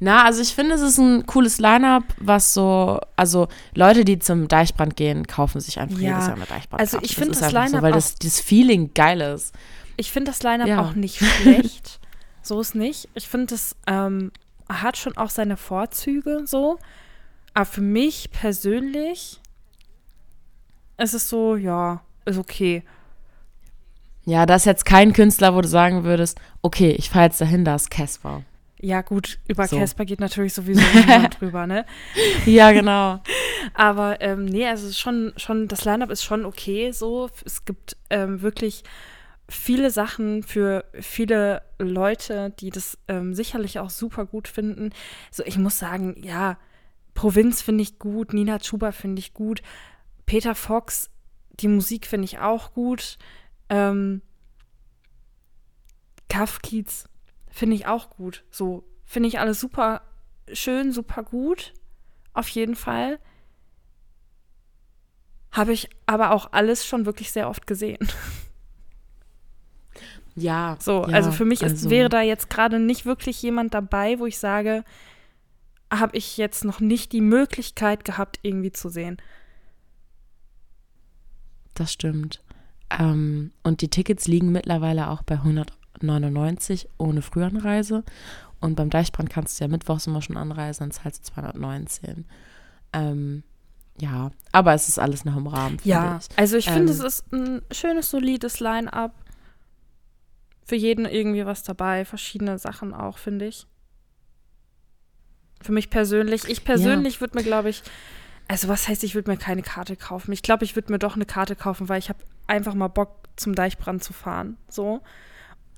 na, 0.00 0.24
also 0.24 0.40
ich 0.42 0.54
finde, 0.54 0.74
es 0.74 0.80
ist 0.80 0.98
ein 0.98 1.26
cooles 1.26 1.58
Line-Up, 1.58 2.04
was 2.18 2.54
so, 2.54 3.00
also 3.16 3.48
Leute, 3.74 4.04
die 4.04 4.18
zum 4.18 4.48
Deichbrand 4.48 4.96
gehen, 4.96 5.26
kaufen 5.26 5.60
sich 5.60 5.78
einfach 5.80 5.98
Ja, 5.98 6.10
jedes 6.12 6.26
Jahr 6.28 6.36
eine 6.36 6.46
Deichbrand. 6.46 6.80
also 6.80 6.98
ich 7.02 7.14
finde 7.14 7.30
das 7.32 7.42
einfach 7.42 7.52
so, 7.52 7.64
Line-Up 7.64 7.82
weil 7.82 7.92
auch- 7.92 7.96
das, 7.96 8.14
das 8.16 8.40
Feeling 8.40 8.92
geil 8.94 9.20
ist. 9.20 9.54
Ich 9.96 10.10
finde 10.10 10.30
das 10.30 10.42
Line-Up 10.42 10.68
Ja. 10.68 10.80
auch 10.82 10.94
nicht 10.94 11.18
schlecht. 11.24 12.00
so 12.42 12.60
ist 12.60 12.74
nicht. 12.74 13.08
Ich 13.14 13.28
finde, 13.28 13.54
es 13.54 13.76
ähm, 13.86 14.32
hat 14.68 14.96
schon 14.96 15.16
auch 15.16 15.30
seine 15.30 15.56
Vorzüge 15.56 16.42
so. 16.46 16.78
Aber 17.54 17.66
für 17.66 17.82
mich 17.82 18.30
persönlich 18.30 19.38
ist 20.98 21.14
es 21.14 21.28
so, 21.28 21.56
ja, 21.56 22.00
ist 22.24 22.38
okay. 22.38 22.82
Ja, 24.24 24.46
da 24.46 24.54
ist 24.54 24.66
jetzt 24.66 24.84
kein 24.84 25.12
Künstler, 25.12 25.54
wo 25.54 25.60
du 25.60 25.68
sagen 25.68 26.04
würdest, 26.04 26.40
okay, 26.62 26.92
ich 26.92 27.10
fahre 27.10 27.24
jetzt 27.26 27.40
dahin, 27.40 27.64
da 27.64 27.74
ist 27.74 27.90
Casper. 27.90 28.42
Ja, 28.84 29.00
gut, 29.02 29.38
über 29.46 29.68
So. 29.68 29.78
Casper 29.78 30.04
geht 30.04 30.18
natürlich 30.18 30.54
sowieso 30.54 30.82
niemand 30.92 31.40
drüber, 31.40 31.68
ne? 31.68 31.86
Ja, 32.46 32.72
genau. 32.72 33.22
Aber 33.74 34.20
ähm, 34.20 34.44
nee, 34.44 34.66
also 34.66 34.92
schon, 34.92 35.32
schon, 35.36 35.68
das 35.68 35.84
Line-Up 35.84 36.10
ist 36.10 36.24
schon 36.24 36.44
okay 36.44 36.90
so. 36.90 37.30
Es 37.44 37.64
gibt 37.64 37.96
ähm, 38.10 38.42
wirklich 38.42 38.82
viele 39.48 39.92
Sachen 39.92 40.42
für 40.42 40.84
viele 40.98 41.62
Leute, 41.78 42.52
die 42.58 42.70
das 42.70 42.98
ähm, 43.06 43.34
sicherlich 43.34 43.78
auch 43.78 43.90
super 43.90 44.26
gut 44.26 44.48
finden. 44.48 44.90
So, 45.30 45.44
ich 45.44 45.58
muss 45.58 45.78
sagen, 45.78 46.16
ja, 46.20 46.58
Provinz 47.14 47.62
finde 47.62 47.82
ich 47.82 48.00
gut, 48.00 48.32
Nina 48.32 48.58
Chuba 48.58 48.90
finde 48.90 49.20
ich 49.20 49.32
gut, 49.32 49.62
Peter 50.26 50.56
Fox, 50.56 51.08
die 51.60 51.68
Musik 51.68 52.06
finde 52.06 52.24
ich 52.24 52.40
auch 52.40 52.72
gut. 52.72 53.16
Ähm, 53.68 54.22
Kafkiez 56.28 57.04
finde 57.52 57.76
ich 57.76 57.86
auch 57.86 58.10
gut. 58.10 58.42
So, 58.50 58.82
finde 59.04 59.28
ich 59.28 59.38
alles 59.38 59.60
super 59.60 60.02
schön, 60.52 60.90
super 60.92 61.22
gut. 61.22 61.72
Auf 62.32 62.48
jeden 62.48 62.74
Fall. 62.74 63.20
Habe 65.52 65.72
ich 65.72 65.90
aber 66.06 66.32
auch 66.32 66.52
alles 66.52 66.84
schon 66.84 67.06
wirklich 67.06 67.30
sehr 67.30 67.48
oft 67.48 67.66
gesehen. 67.66 68.08
Ja. 70.34 70.76
So, 70.80 71.06
ja, 71.06 71.14
also 71.14 71.30
für 71.30 71.44
mich 71.44 71.60
ist, 71.62 71.72
also- 71.72 71.90
wäre 71.90 72.08
da 72.08 72.22
jetzt 72.22 72.48
gerade 72.48 72.78
nicht 72.78 73.04
wirklich 73.04 73.42
jemand 73.42 73.74
dabei, 73.74 74.18
wo 74.18 74.24
ich 74.24 74.38
sage, 74.38 74.82
habe 75.92 76.16
ich 76.16 76.38
jetzt 76.38 76.64
noch 76.64 76.80
nicht 76.80 77.12
die 77.12 77.20
Möglichkeit 77.20 78.04
gehabt, 78.06 78.38
irgendwie 78.40 78.72
zu 78.72 78.88
sehen. 78.88 79.18
Das 81.74 81.92
stimmt. 81.92 82.42
Ähm, 82.90 83.52
und 83.62 83.82
die 83.82 83.88
Tickets 83.90 84.26
liegen 84.26 84.52
mittlerweile 84.52 85.10
auch 85.10 85.22
bei 85.22 85.38
199 86.02 86.88
ohne 86.98 87.22
Frühanreise. 87.22 88.04
Und 88.60 88.76
beim 88.76 88.90
Deichbrand 88.90 89.28
kannst 89.30 89.58
du 89.58 89.64
ja 89.64 89.68
mittwochs 89.68 90.06
immer 90.06 90.22
schon 90.22 90.36
anreisen, 90.36 90.84
dann 90.84 90.90
zahlst 90.92 91.28
du 91.28 91.32
219. 91.34 92.26
Ähm, 92.92 93.42
ja, 94.00 94.30
aber 94.52 94.74
es 94.74 94.88
ist 94.88 94.98
alles 94.98 95.24
noch 95.24 95.36
im 95.36 95.46
Rahmen. 95.46 95.78
finde 95.78 95.88
Ja, 95.88 96.18
ich. 96.20 96.38
also 96.38 96.56
ich 96.56 96.66
finde, 96.70 96.92
Ähm, 96.92 96.98
es 96.98 97.00
ist 97.00 97.32
ein 97.32 97.62
schönes, 97.72 98.10
solides 98.10 98.60
Line-up. 98.60 99.14
Für 100.64 100.76
jeden 100.76 101.04
irgendwie 101.06 101.44
was 101.44 101.64
dabei, 101.64 102.04
verschiedene 102.04 102.58
Sachen 102.58 102.94
auch, 102.94 103.18
finde 103.18 103.46
ich. 103.46 103.66
Für 105.60 105.72
mich 105.72 105.90
persönlich, 105.90 106.44
ich 106.48 106.64
persönlich 106.64 107.20
würde 107.20 107.36
mir, 107.38 107.44
glaube 107.44 107.68
ich, 107.68 107.82
also 108.48 108.68
was 108.68 108.88
heißt, 108.88 109.04
ich 109.04 109.14
würde 109.14 109.30
mir 109.30 109.36
keine 109.36 109.62
Karte 109.62 109.96
kaufen. 109.96 110.32
Ich 110.32 110.42
glaube, 110.42 110.64
ich 110.64 110.74
würde 110.76 110.92
mir 110.92 110.98
doch 110.98 111.14
eine 111.16 111.26
Karte 111.26 111.56
kaufen, 111.56 111.88
weil 111.88 111.98
ich 111.98 112.08
habe 112.08 112.18
einfach 112.46 112.74
mal 112.74 112.88
Bock, 112.88 113.18
zum 113.36 113.54
Deichbrand 113.54 114.04
zu 114.04 114.12
fahren. 114.12 114.56
So, 114.68 115.00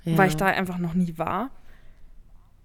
ja. 0.04 0.16
weil 0.16 0.28
ich 0.28 0.36
da 0.36 0.46
einfach 0.46 0.78
noch 0.78 0.94
nie 0.94 1.18
war. 1.18 1.50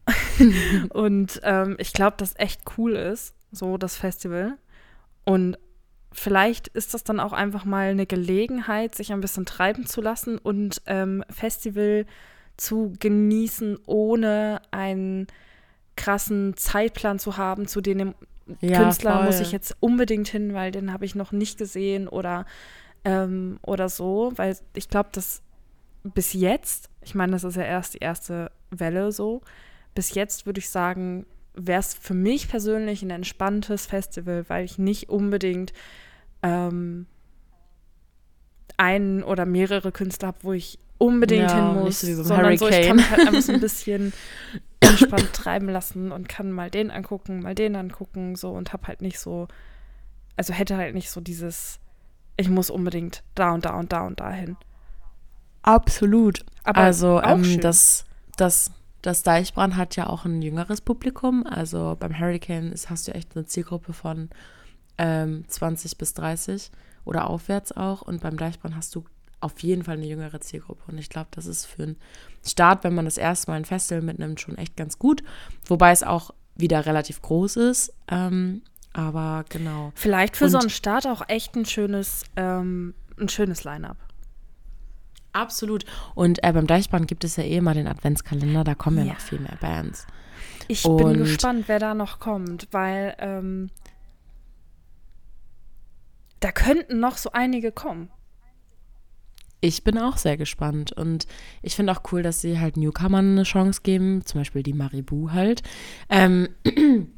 Und 0.90 1.40
ähm, 1.44 1.76
ich 1.80 1.94
glaube, 1.94 2.18
dass 2.18 2.36
echt 2.38 2.62
cool 2.78 2.96
ist, 2.96 3.36
so 3.52 3.78
das 3.78 3.96
Festival. 3.96 4.58
Und 5.26 5.58
vielleicht 6.12 6.68
ist 6.70 6.94
das 6.94 7.04
dann 7.04 7.20
auch 7.20 7.34
einfach 7.34 7.66
mal 7.66 7.90
eine 7.90 8.06
Gelegenheit, 8.06 8.96
sich 8.96 9.12
ein 9.14 9.22
bisschen 9.22 9.46
treiben 9.46 9.86
zu 9.86 10.02
lassen 10.02 10.38
und 10.38 10.82
ähm, 10.88 11.24
Festival 11.30 12.06
zu 12.58 12.94
genießen, 13.00 13.78
ohne 13.86 14.62
einen 14.72 15.28
krassen 15.96 16.56
Zeitplan 16.58 17.20
zu 17.20 17.38
haben, 17.38 17.68
zu 17.68 17.82
dem 17.82 18.16
Ja, 18.62 18.84
Künstler 18.84 19.18
voll. 19.18 19.26
muss 19.26 19.40
ich 19.40 19.52
jetzt 19.52 19.76
unbedingt 19.80 20.28
hin, 20.28 20.54
weil 20.54 20.72
den 20.72 20.92
habe 20.92 21.06
ich 21.06 21.14
noch 21.16 21.32
nicht 21.32 21.58
gesehen 21.58 22.08
oder, 22.08 22.46
ähm, 23.06 23.60
oder 23.62 23.90
so. 23.90 24.32
Weil 24.36 24.58
ich 24.74 24.90
glaube, 24.90 25.10
dass 25.12 25.42
bis 26.04 26.34
jetzt, 26.34 26.90
ich 27.10 27.16
meine, 27.16 27.32
das 27.32 27.44
ist 27.44 27.56
ja 27.56 27.64
erst 27.64 27.96
die 27.96 28.00
erste 28.00 28.52
Welle 28.70 29.12
so, 29.12 29.42
bis 29.96 30.14
jetzt 30.14 30.46
würde 30.46 30.60
ich 30.60 30.70
sagen, 30.70 31.26
wäre 31.56 31.80
es 31.80 31.96
für 31.96 32.14
mich 32.14 32.48
persönlich 32.48 33.02
ein 33.02 33.10
entspanntes 33.10 33.88
Festival, 33.88 34.46
weil 34.48 34.64
ich 34.64 34.78
nicht 34.78 35.10
unbedingt 35.10 35.74
ähm, 36.44 37.08
einen 38.78 39.24
oder 39.24 39.48
mehrere 39.48 39.92
Künstler 39.92 40.28
habe, 40.28 40.38
wo 40.44 40.54
ich 40.54 40.78
unbedingt 41.00 41.50
Ja, 41.50 41.74
hin 41.74 41.84
muss, 41.84 42.02
so 42.02 42.24
sondern 42.24 42.56
so, 42.60 42.68
ich 42.68 42.76
Hurricane. 42.76 42.88
kann 42.88 42.96
mich 42.98 43.10
halt 43.10 43.28
einfach 43.28 43.42
so 43.42 43.54
ein 43.54 43.60
bisschen 43.68 44.14
entspannt 44.82 45.34
treiben 45.34 45.68
lassen 45.68 46.12
und 46.12 46.30
kann 46.30 46.52
mal 46.52 46.70
den 46.70 46.92
angucken, 46.92 47.42
mal 47.42 47.56
den 47.56 47.76
angucken, 47.76 48.36
so 48.36 48.52
und 48.52 48.72
hab 48.72 48.88
halt 48.88 49.02
nicht 49.02 49.18
so, 49.20 49.48
also 50.38 50.54
hätte 50.54 50.78
halt 50.78 50.94
nicht 50.94 51.10
so 51.10 51.22
dieses, 51.22 51.80
ich 52.38 52.50
muss 52.50 52.70
unbedingt 52.70 53.24
da 53.34 53.52
und 53.56 53.66
da 53.66 53.72
und 53.72 53.92
da 53.92 54.02
und 54.02 54.20
da 54.20 54.32
hin. 54.32 54.58
Absolut. 55.64 56.46
Aber 56.64 56.80
also 56.82 57.22
ähm, 57.22 57.60
das, 57.62 58.06
das, 58.38 58.72
das 59.02 59.24
Deichbrand 59.24 59.76
hat 59.76 59.96
ja 59.96 60.08
auch 60.08 60.26
ein 60.26 60.42
jüngeres 60.42 60.82
Publikum. 60.82 61.46
Also 61.46 61.96
beim 62.00 62.18
Hurricane 62.18 62.72
ist, 62.72 62.90
hast 62.90 63.08
du 63.08 63.14
echt 63.14 63.36
eine 63.36 63.46
Zielgruppe 63.46 63.94
von 63.94 64.30
ähm, 64.98 65.46
20 65.48 65.98
bis 65.98 66.14
30 66.14 66.72
oder 67.06 67.30
aufwärts 67.30 67.72
auch. 67.72 68.02
Und 68.02 68.22
beim 68.22 68.38
Deichbrand 68.38 68.76
hast 68.76 68.96
du 68.96 69.04
auf 69.42 69.60
jeden 69.64 69.84
Fall 69.84 69.96
eine 69.98 70.06
jüngere 70.06 70.42
Zielgruppe. 70.42 70.82
Und 70.92 70.98
ich 70.98 71.10
glaube, 71.10 71.30
das 71.32 71.46
ist 71.46 71.66
für 71.66 71.84
einen 71.84 71.98
Start, 72.46 72.84
wenn 72.84 72.94
man 72.94 73.06
das 73.06 73.18
erste 73.18 73.50
Mal 73.52 73.58
ein 73.58 73.66
Festival 73.66 74.02
mitnimmt, 74.02 74.42
schon 74.42 74.58
echt 74.58 74.76
ganz 74.76 75.00
gut. 75.00 75.24
Wobei 75.66 75.92
es 75.92 76.04
auch 76.04 76.32
wieder 76.56 76.86
relativ 76.86 77.22
groß 77.22 77.56
ist. 77.56 77.94
Ähm, 78.10 78.64
aber 78.92 79.46
genau. 79.50 79.92
Vielleicht 79.96 80.36
für 80.36 80.50
so 80.50 80.58
Und- 80.58 80.64
einen 80.66 80.70
Start 80.72 81.08
auch 81.08 81.24
echt 81.30 81.56
ein 81.56 81.66
schönes, 81.66 82.24
ähm, 82.36 82.94
ein 83.18 83.30
schönes 83.30 83.64
Line-up. 83.64 83.98
Absolut. 85.34 85.86
Und 86.16 86.44
äh, 86.44 86.52
beim 86.52 86.66
Deichbrand 86.68 87.08
gibt 87.08 87.24
es 87.24 87.36
ja 87.36 87.44
eh 87.44 87.58
immer 87.58 87.74
den 87.74 87.88
Adventskalender, 87.88 88.64
da 88.64 88.76
kommen 88.76 88.98
ja, 89.00 89.04
Ja. 89.06 89.14
noch 89.14 89.20
viel 89.20 89.40
mehr 89.40 89.58
Bands. 89.62 90.08
Ich 90.68 90.86
Und- 90.86 90.98
bin 90.98 91.20
gespannt, 91.20 91.66
wer 91.68 91.80
da 91.80 91.94
noch 91.94 92.20
kommt, 92.20 92.68
weil 92.72 93.16
ähm, 93.20 93.70
da 96.40 96.52
könnten 96.52 97.00
noch 97.00 97.18
so 97.18 97.32
einige 97.32 97.72
kommen. 97.72 98.10
Ich 99.62 99.84
bin 99.84 99.98
auch 99.98 100.16
sehr 100.16 100.38
gespannt 100.38 100.94
und 100.94 101.28
ich 101.62 101.76
finde 101.76 101.92
auch 101.92 102.02
cool, 102.14 102.24
dass 102.24 102.40
sie 102.40 102.60
halt 102.60 102.78
Newcomern 102.78 103.32
eine 103.32 103.44
Chance 103.44 103.82
geben, 103.84 104.26
zum 104.26 104.40
Beispiel 104.42 104.64
die 104.64 104.72
Maribu 104.74 105.32
halt. 105.32 105.64
Ähm, 106.10 106.48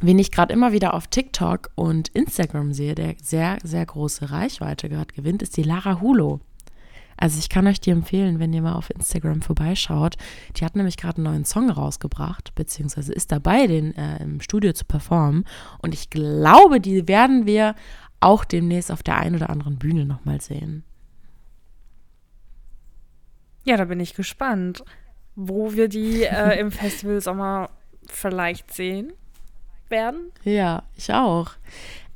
wen 0.00 0.18
ich 0.18 0.32
gerade 0.32 0.52
immer 0.52 0.72
wieder 0.72 0.94
auf 0.94 1.06
TikTok 1.06 1.70
und 1.76 2.08
Instagram 2.08 2.72
sehe, 2.72 2.96
der 2.96 3.14
sehr, 3.22 3.58
sehr 3.62 3.86
große 3.86 4.32
Reichweite 4.32 4.88
gerade 4.88 5.14
gewinnt, 5.14 5.40
ist 5.42 5.56
die 5.56 5.62
Lara 5.62 6.00
Hulo. 6.00 6.40
Also 7.16 7.38
ich 7.38 7.48
kann 7.48 7.66
euch 7.66 7.80
die 7.80 7.90
empfehlen, 7.90 8.38
wenn 8.38 8.52
ihr 8.52 8.62
mal 8.62 8.74
auf 8.74 8.90
Instagram 8.90 9.42
vorbeischaut. 9.42 10.16
Die 10.56 10.64
hat 10.64 10.76
nämlich 10.76 10.96
gerade 10.96 11.16
einen 11.16 11.24
neuen 11.24 11.44
Song 11.44 11.70
rausgebracht, 11.70 12.54
beziehungsweise 12.54 13.12
ist 13.12 13.32
dabei, 13.32 13.66
den 13.66 13.94
äh, 13.96 14.22
im 14.22 14.40
Studio 14.40 14.72
zu 14.72 14.84
performen. 14.84 15.44
Und 15.78 15.94
ich 15.94 16.10
glaube, 16.10 16.80
die 16.80 17.06
werden 17.08 17.46
wir 17.46 17.74
auch 18.20 18.44
demnächst 18.44 18.90
auf 18.90 19.02
der 19.02 19.18
einen 19.18 19.36
oder 19.36 19.50
anderen 19.50 19.78
Bühne 19.78 20.06
nochmal 20.06 20.40
sehen. 20.40 20.84
Ja, 23.64 23.76
da 23.76 23.84
bin 23.84 24.00
ich 24.00 24.14
gespannt, 24.14 24.84
wo 25.34 25.72
wir 25.72 25.88
die 25.88 26.22
äh, 26.22 26.58
im 26.58 26.70
Festival 26.72 27.20
Sommer 27.20 27.70
vielleicht 28.06 28.72
sehen 28.72 29.12
werden. 29.88 30.32
Ja, 30.42 30.84
ich 30.96 31.12
auch. 31.12 31.52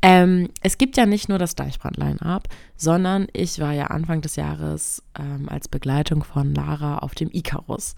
Ähm, 0.01 0.51
es 0.63 0.79
gibt 0.79 0.97
ja 0.97 1.07
nicht 1.07 1.29
nur 1.29 1.39
das 1.39 1.57
Deichbrand-Line-Up, 1.57 2.49
sondern 2.77 3.27
ich 3.33 3.59
war 3.59 3.73
ja 3.73 3.89
Anfang 3.89 4.21
des 4.21 4.37
Jahres 4.37 5.03
ähm, 5.19 5.49
als 5.49 5.69
Begleitung 5.69 6.23
von 6.23 6.55
Lara 6.55 6.99
auf 6.99 7.15
dem 7.15 7.31
Icarus. 7.33 7.97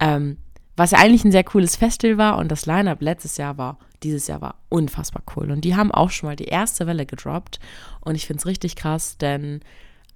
Ähm, 0.00 0.38
was 0.76 0.90
ja 0.90 0.98
eigentlich 0.98 1.24
ein 1.24 1.32
sehr 1.32 1.44
cooles 1.44 1.76
Festival 1.76 2.18
war 2.18 2.38
und 2.38 2.50
das 2.50 2.66
Line-Up 2.66 3.00
letztes 3.00 3.36
Jahr 3.36 3.58
war, 3.58 3.78
dieses 4.02 4.26
Jahr 4.26 4.40
war 4.40 4.56
unfassbar 4.70 5.22
cool. 5.36 5.50
Und 5.50 5.64
die 5.64 5.76
haben 5.76 5.92
auch 5.92 6.10
schon 6.10 6.28
mal 6.28 6.36
die 6.36 6.44
erste 6.44 6.86
Welle 6.86 7.06
gedroppt 7.06 7.60
und 8.00 8.14
ich 8.14 8.26
finde 8.26 8.40
es 8.40 8.46
richtig 8.46 8.74
krass, 8.74 9.18
denn 9.18 9.60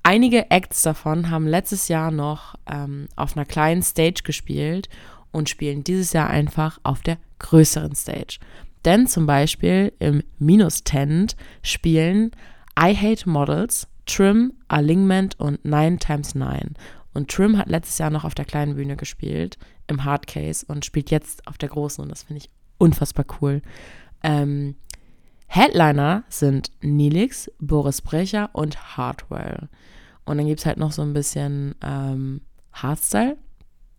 einige 0.03 0.51
Acts 0.51 0.83
davon 0.83 1.31
haben 1.31 1.47
letztes 1.47 1.89
Jahr 1.89 2.11
noch 2.11 2.57
ähm, 2.67 3.09
auf 3.17 3.37
einer 3.37 3.47
kleinen 3.47 3.83
Stage 3.83 4.23
gespielt 4.25 4.89
und 5.31 5.49
spielen 5.49 5.85
dieses 5.85 6.13
Jahr 6.13 6.29
einfach 6.29 6.79
auf 6.83 7.03
der 7.03 7.19
größeren 7.39 7.95
Stage. 7.95 8.39
Denn 8.85 9.07
zum 9.07 9.27
Beispiel 9.27 9.93
im 9.99 10.23
Minus-Tent 10.39 11.37
spielen 11.63 12.31
I 12.79 12.95
Hate 12.95 13.29
Models, 13.29 13.89
Trim, 14.07 14.55
Alingment 14.69 15.39
und 15.39 15.65
9 15.65 15.99
times 15.99 16.35
9. 16.35 16.75
Und 17.15 17.31
Trim 17.31 17.59
hat 17.59 17.69
letztes 17.69 17.99
Jahr 17.99 18.11
noch 18.11 18.25
auf 18.25 18.35
der 18.35 18.45
kleinen 18.45 18.77
Bühne 18.77 18.97
gespielt, 18.97 19.59
im 19.89 20.05
Hardcase, 20.05 20.65
und 20.69 20.85
spielt 20.85 21.11
jetzt 21.11 21.47
auf 21.47 21.59
der 21.59 21.71
großen. 21.71 22.03
Und 22.03 22.11
das 22.11 22.23
finde 22.23 22.43
ich 22.45 22.51
unfassbar 22.79 23.27
cool. 23.41 23.63
Ähm, 24.23 24.77
Headliner 25.49 26.25
sind 26.29 26.71
Nilix, 26.83 27.51
Boris 27.59 28.03
Brecher 28.03 28.51
und 28.53 28.97
Hardwell. 28.97 29.69
Und 30.25 30.37
dann 30.37 30.47
gibt 30.47 30.61
es 30.61 30.67
halt 30.67 30.77
noch 30.77 30.93
so 30.93 31.03
ein 31.03 31.15
bisschen 31.15 31.75
ähm, 31.83 32.43
Hardstyle. 32.73 33.37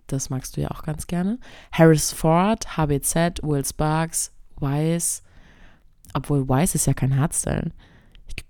Das 0.07 0.29
magst 0.29 0.55
du 0.55 0.61
ja 0.61 0.71
auch 0.71 0.83
ganz 0.83 1.07
gerne. 1.07 1.39
Harris 1.71 2.11
Ford, 2.11 2.77
HBZ, 2.77 3.41
Will 3.43 3.65
Sparks, 3.65 4.31
Wise. 4.59 5.21
Obwohl 6.13 6.47
Wise 6.47 6.75
ist 6.75 6.87
ja 6.87 6.93
kein 6.93 7.17
Hardstyle. 7.17 7.71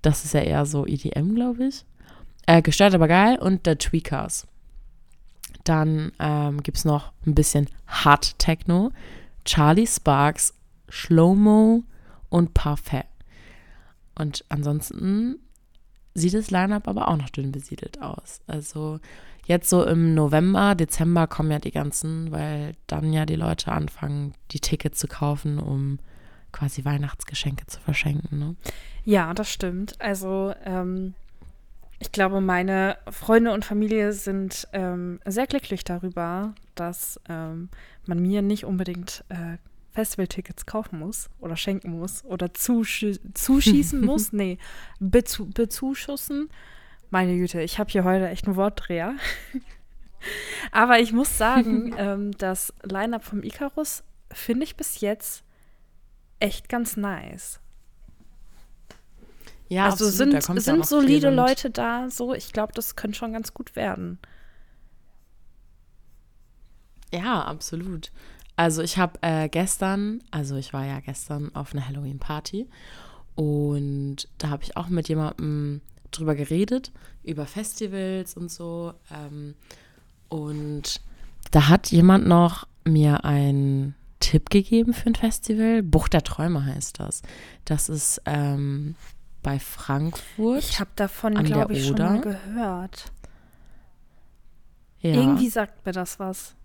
Das 0.01 0.23
ist 0.23 0.33
ja 0.33 0.41
eher 0.41 0.65
so 0.65 0.85
EDM, 0.85 1.35
glaube 1.35 1.65
ich. 1.65 1.85
Äh, 2.45 2.61
gestört 2.61 2.93
aber 2.93 3.07
geil. 3.07 3.37
Und 3.39 3.61
The 3.65 3.75
Tweakers. 3.75 4.47
Dann 5.63 6.11
ähm, 6.19 6.63
gibt 6.63 6.77
es 6.77 6.85
noch 6.85 7.11
ein 7.25 7.35
bisschen 7.35 7.67
Hard 7.87 8.37
Techno. 8.39 8.91
Charlie 9.45 9.87
Sparks, 9.87 10.53
Shlomo 10.89 11.83
und 12.29 12.53
Parfait. 12.53 13.05
Und 14.15 14.45
ansonsten 14.49 15.39
sieht 16.13 16.33
das 16.33 16.51
Line-Up 16.51 16.87
aber 16.87 17.07
auch 17.07 17.17
noch 17.17 17.29
dünn 17.29 17.51
besiedelt 17.51 18.01
aus. 18.01 18.41
Also 18.47 18.99
jetzt 19.49 19.69
so 19.69 19.83
im 19.83 20.13
November, 20.13 20.75
Dezember 20.75 21.25
kommen 21.25 21.51
ja 21.51 21.59
die 21.59 21.71
ganzen, 21.71 22.31
weil 22.31 22.75
dann 22.85 23.11
ja 23.11 23.25
die 23.25 23.35
Leute 23.35 23.71
anfangen, 23.71 24.33
die 24.51 24.59
Tickets 24.59 24.99
zu 24.99 25.07
kaufen, 25.07 25.59
um 25.59 25.97
quasi 26.51 26.85
Weihnachtsgeschenke 26.85 27.65
zu 27.65 27.79
verschenken. 27.81 28.37
Ne? 28.39 28.55
Ja, 29.05 29.33
das 29.33 29.51
stimmt. 29.51 29.99
Also 29.99 30.53
ähm, 30.63 31.15
ich 31.97 32.11
glaube, 32.11 32.41
meine 32.41 32.97
Freunde 33.09 33.51
und 33.51 33.65
Familie 33.65 34.13
sind 34.13 34.67
ähm, 34.71 35.19
sehr 35.25 35.47
glücklich 35.47 35.83
darüber, 35.83 36.53
dass 36.75 37.19
ähm, 37.27 37.69
man 38.05 38.21
mir 38.21 38.43
nicht 38.43 38.65
unbedingt 38.65 39.25
äh, 39.29 39.57
Festivaltickets 39.91 40.67
kaufen 40.67 40.99
muss 40.99 41.29
oder 41.39 41.57
schenken 41.57 41.97
muss 41.97 42.23
oder 42.23 42.53
zusch 42.53 43.05
zuschießen 43.33 43.99
muss. 44.05 44.31
Nee, 44.31 44.59
bezu 44.99 45.49
bezuschussen. 45.49 46.49
Meine 47.09 47.35
Güte, 47.35 47.61
ich 47.61 47.79
habe 47.79 47.89
hier 47.89 48.03
heute 48.03 48.27
echt 48.29 48.45
einen 48.45 48.55
Wortdreher. 48.55 49.15
Aber 50.71 50.99
ich 50.99 51.11
muss 51.11 51.37
sagen, 51.37 51.93
ähm, 51.97 52.31
das 52.37 52.73
Line-Up 52.83 53.23
vom 53.23 53.43
Icarus 53.43 54.03
finde 54.31 54.63
ich 54.63 54.75
bis 54.75 55.01
jetzt 55.01 55.43
echt 56.39 56.69
ganz 56.69 56.97
nice. 56.97 57.59
Ja, 59.69 59.85
also 59.85 60.05
absolut, 60.05 60.43
sind, 60.43 60.61
sind 60.61 60.85
solide 60.85 61.29
Leute 61.29 61.69
da, 61.69 62.09
so 62.09 62.33
ich 62.33 62.53
glaube, 62.53 62.73
das 62.73 62.95
könnte 62.95 63.17
schon 63.17 63.33
ganz 63.33 63.53
gut 63.53 63.75
werden. 63.75 64.17
Ja, 67.13 67.43
absolut. 67.43 68.11
Also 68.55 68.81
ich 68.81 68.97
habe 68.97 69.19
äh, 69.21 69.47
gestern, 69.47 70.21
also 70.31 70.55
ich 70.55 70.73
war 70.73 70.85
ja 70.85 70.99
gestern 70.99 71.53
auf 71.55 71.73
einer 71.73 71.87
Halloween-Party 71.87 72.67
und 73.35 74.27
da 74.37 74.49
habe 74.49 74.63
ich 74.63 74.75
auch 74.75 74.89
mit 74.89 75.07
jemandem 75.07 75.81
drüber 76.11 76.35
geredet, 76.35 76.91
über 77.23 77.45
Festivals 77.45 78.35
und 78.35 78.51
so. 78.51 78.93
Ähm, 79.11 79.55
und 80.29 81.01
da 81.51 81.67
hat 81.67 81.91
jemand 81.91 82.27
noch 82.27 82.67
mir 82.85 83.25
einen 83.25 83.95
Tipp 84.19 84.49
gegeben 84.49 84.93
für 84.93 85.07
ein 85.07 85.15
Festival. 85.15 85.83
Buch 85.83 86.07
der 86.07 86.23
Träume 86.23 86.65
heißt 86.65 86.99
das. 86.99 87.21
Das 87.65 87.89
ist 87.89 88.21
ähm, 88.25 88.95
bei 89.41 89.59
Frankfurt. 89.59 90.59
Ich 90.59 90.79
habe 90.79 90.91
davon, 90.95 91.33
glaube 91.43 91.73
ich, 91.73 91.89
Oder. 91.91 92.07
schon 92.07 92.15
mal 92.15 92.21
gehört. 92.21 93.11
Ja. 95.01 95.13
Irgendwie 95.13 95.49
sagt 95.49 95.85
mir 95.85 95.93
das 95.93 96.19
was. 96.19 96.55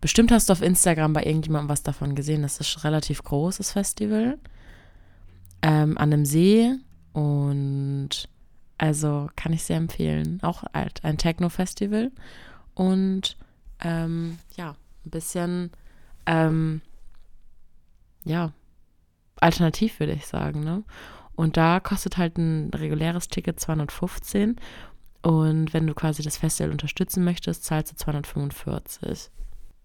Bestimmt 0.00 0.32
hast 0.32 0.48
du 0.48 0.52
auf 0.52 0.60
Instagram 0.60 1.12
bei 1.12 1.24
irgendjemandem 1.24 1.68
was 1.68 1.82
davon 1.82 2.14
gesehen. 2.14 2.42
Das 2.42 2.58
ist 2.58 2.76
ein 2.76 2.80
relativ 2.80 3.22
großes 3.22 3.70
Festival. 3.70 4.38
Ähm, 5.62 5.96
an 5.96 6.12
einem 6.12 6.26
See. 6.26 6.72
Und 7.14 8.28
also 8.76 9.30
kann 9.36 9.54
ich 9.54 9.64
sehr 9.64 9.78
empfehlen. 9.78 10.40
Auch 10.42 10.64
ein 10.72 11.16
Techno-Festival. 11.16 12.10
Und 12.74 13.38
ähm, 13.80 14.38
ja, 14.56 14.76
ein 15.06 15.10
bisschen, 15.10 15.70
ähm, 16.26 16.82
ja, 18.24 18.52
alternativ 19.40 20.00
würde 20.00 20.12
ich 20.12 20.26
sagen. 20.26 20.60
Ne? 20.60 20.82
Und 21.36 21.56
da 21.56 21.80
kostet 21.80 22.18
halt 22.18 22.36
ein 22.36 22.70
reguläres 22.74 23.28
Ticket 23.28 23.60
215. 23.60 24.56
Und 25.22 25.72
wenn 25.72 25.86
du 25.86 25.94
quasi 25.94 26.22
das 26.22 26.36
Festival 26.36 26.72
unterstützen 26.72 27.24
möchtest, 27.24 27.64
zahlst 27.64 27.92
du 27.92 27.96
245. 27.96 29.30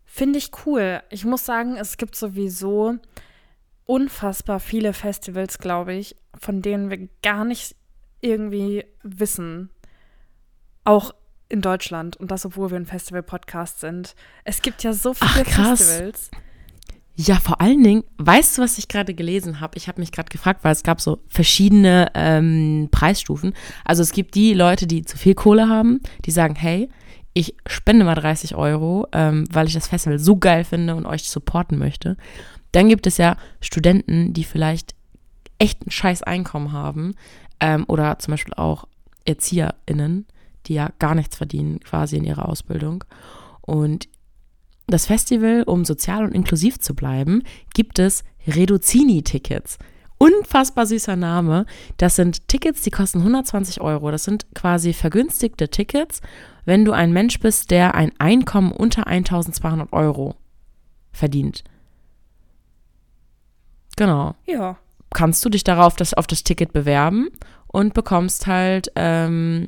Finde 0.03 0.39
ich 0.39 0.51
cool. 0.65 1.01
Ich 1.11 1.23
muss 1.23 1.45
sagen, 1.45 1.77
es 1.77 1.97
gibt 1.97 2.15
sowieso 2.15 2.97
unfassbar 3.89 4.59
viele 4.59 4.93
Festivals, 4.93 5.57
glaube 5.57 5.95
ich, 5.95 6.15
von 6.37 6.61
denen 6.61 6.91
wir 6.91 7.09
gar 7.23 7.43
nicht 7.43 7.75
irgendwie 8.21 8.85
wissen. 9.01 9.71
Auch 10.83 11.15
in 11.49 11.61
Deutschland. 11.61 12.15
Und 12.15 12.29
das, 12.29 12.45
obwohl 12.45 12.69
wir 12.69 12.77
ein 12.77 12.85
Festival-Podcast 12.85 13.79
sind. 13.79 14.13
Es 14.43 14.61
gibt 14.61 14.83
ja 14.83 14.93
so 14.93 15.15
viele 15.15 15.43
Ach, 15.43 15.77
Festivals. 15.77 16.29
Ja, 17.15 17.35
vor 17.35 17.59
allen 17.61 17.83
Dingen, 17.83 18.03
weißt 18.17 18.57
du, 18.59 18.61
was 18.61 18.77
ich 18.77 18.89
gerade 18.89 19.15
gelesen 19.15 19.59
habe? 19.59 19.75
Ich 19.75 19.87
habe 19.87 19.99
mich 19.99 20.11
gerade 20.11 20.29
gefragt, 20.29 20.63
weil 20.63 20.73
es 20.73 20.83
gab 20.83 21.01
so 21.01 21.23
verschiedene 21.27 22.11
ähm, 22.13 22.89
Preisstufen. 22.91 23.55
Also 23.85 24.03
es 24.03 24.11
gibt 24.11 24.35
die 24.35 24.53
Leute, 24.53 24.85
die 24.85 25.03
zu 25.03 25.17
viel 25.17 25.33
Kohle 25.33 25.67
haben, 25.67 25.99
die 26.25 26.31
sagen, 26.31 26.53
hey, 26.53 26.89
ich 27.33 27.55
spende 27.65 28.05
mal 28.05 28.15
30 28.15 28.55
Euro, 28.55 29.07
ähm, 29.13 29.45
weil 29.51 29.67
ich 29.67 29.73
das 29.73 29.87
Festival 29.87 30.19
so 30.19 30.37
geil 30.37 30.63
finde 30.63 30.95
und 30.95 31.07
euch 31.07 31.29
supporten 31.29 31.79
möchte. 31.79 32.17
Dann 32.71 32.89
gibt 32.89 33.07
es 33.07 33.17
ja 33.17 33.37
Studenten, 33.61 34.33
die 34.33 34.43
vielleicht 34.43 34.95
echt 35.57 35.85
ein 35.85 35.91
scheiß 35.91 36.23
Einkommen 36.23 36.71
haben 36.71 37.15
ähm, 37.59 37.85
oder 37.87 38.19
zum 38.19 38.31
Beispiel 38.31 38.53
auch 38.53 38.87
ErzieherInnen, 39.25 40.25
die 40.65 40.75
ja 40.75 40.91
gar 40.99 41.15
nichts 41.15 41.35
verdienen 41.35 41.79
quasi 41.81 42.17
in 42.17 42.23
ihrer 42.23 42.47
Ausbildung. 42.47 43.03
Und 43.61 44.07
das 44.87 45.05
Festival, 45.05 45.63
um 45.63 45.85
sozial 45.85 46.23
und 46.23 46.33
inklusiv 46.33 46.79
zu 46.79 46.95
bleiben, 46.95 47.43
gibt 47.73 47.99
es 47.99 48.23
Reduzini-Tickets 48.47 49.77
unfassbar 50.19 50.85
süßer 50.85 51.15
Name. 51.15 51.65
Das 51.97 52.15
sind 52.15 52.47
Tickets, 52.47 52.81
die 52.81 52.91
kosten 52.91 53.19
120 53.19 53.81
Euro. 53.81 54.11
Das 54.11 54.25
sind 54.25 54.45
quasi 54.53 54.93
vergünstigte 54.93 55.69
Tickets, 55.69 56.21
wenn 56.65 56.85
du 56.85 56.91
ein 56.91 57.11
Mensch 57.11 57.39
bist, 57.39 57.71
der 57.71 57.95
ein 57.95 58.11
Einkommen 58.19 58.71
unter 58.71 59.07
1200 59.07 59.91
Euro 59.91 60.35
verdient. 61.11 61.63
Genau. 63.99 64.33
Ja. 64.45 64.77
Kannst 65.13 65.43
du 65.43 65.49
dich 65.49 65.65
darauf 65.65 65.97
das, 65.97 66.13
auf 66.13 66.25
das 66.25 66.43
Ticket 66.43 66.71
bewerben 66.71 67.27
und 67.67 67.93
bekommst 67.93 68.47
halt 68.47 68.91
ähm, 68.95 69.67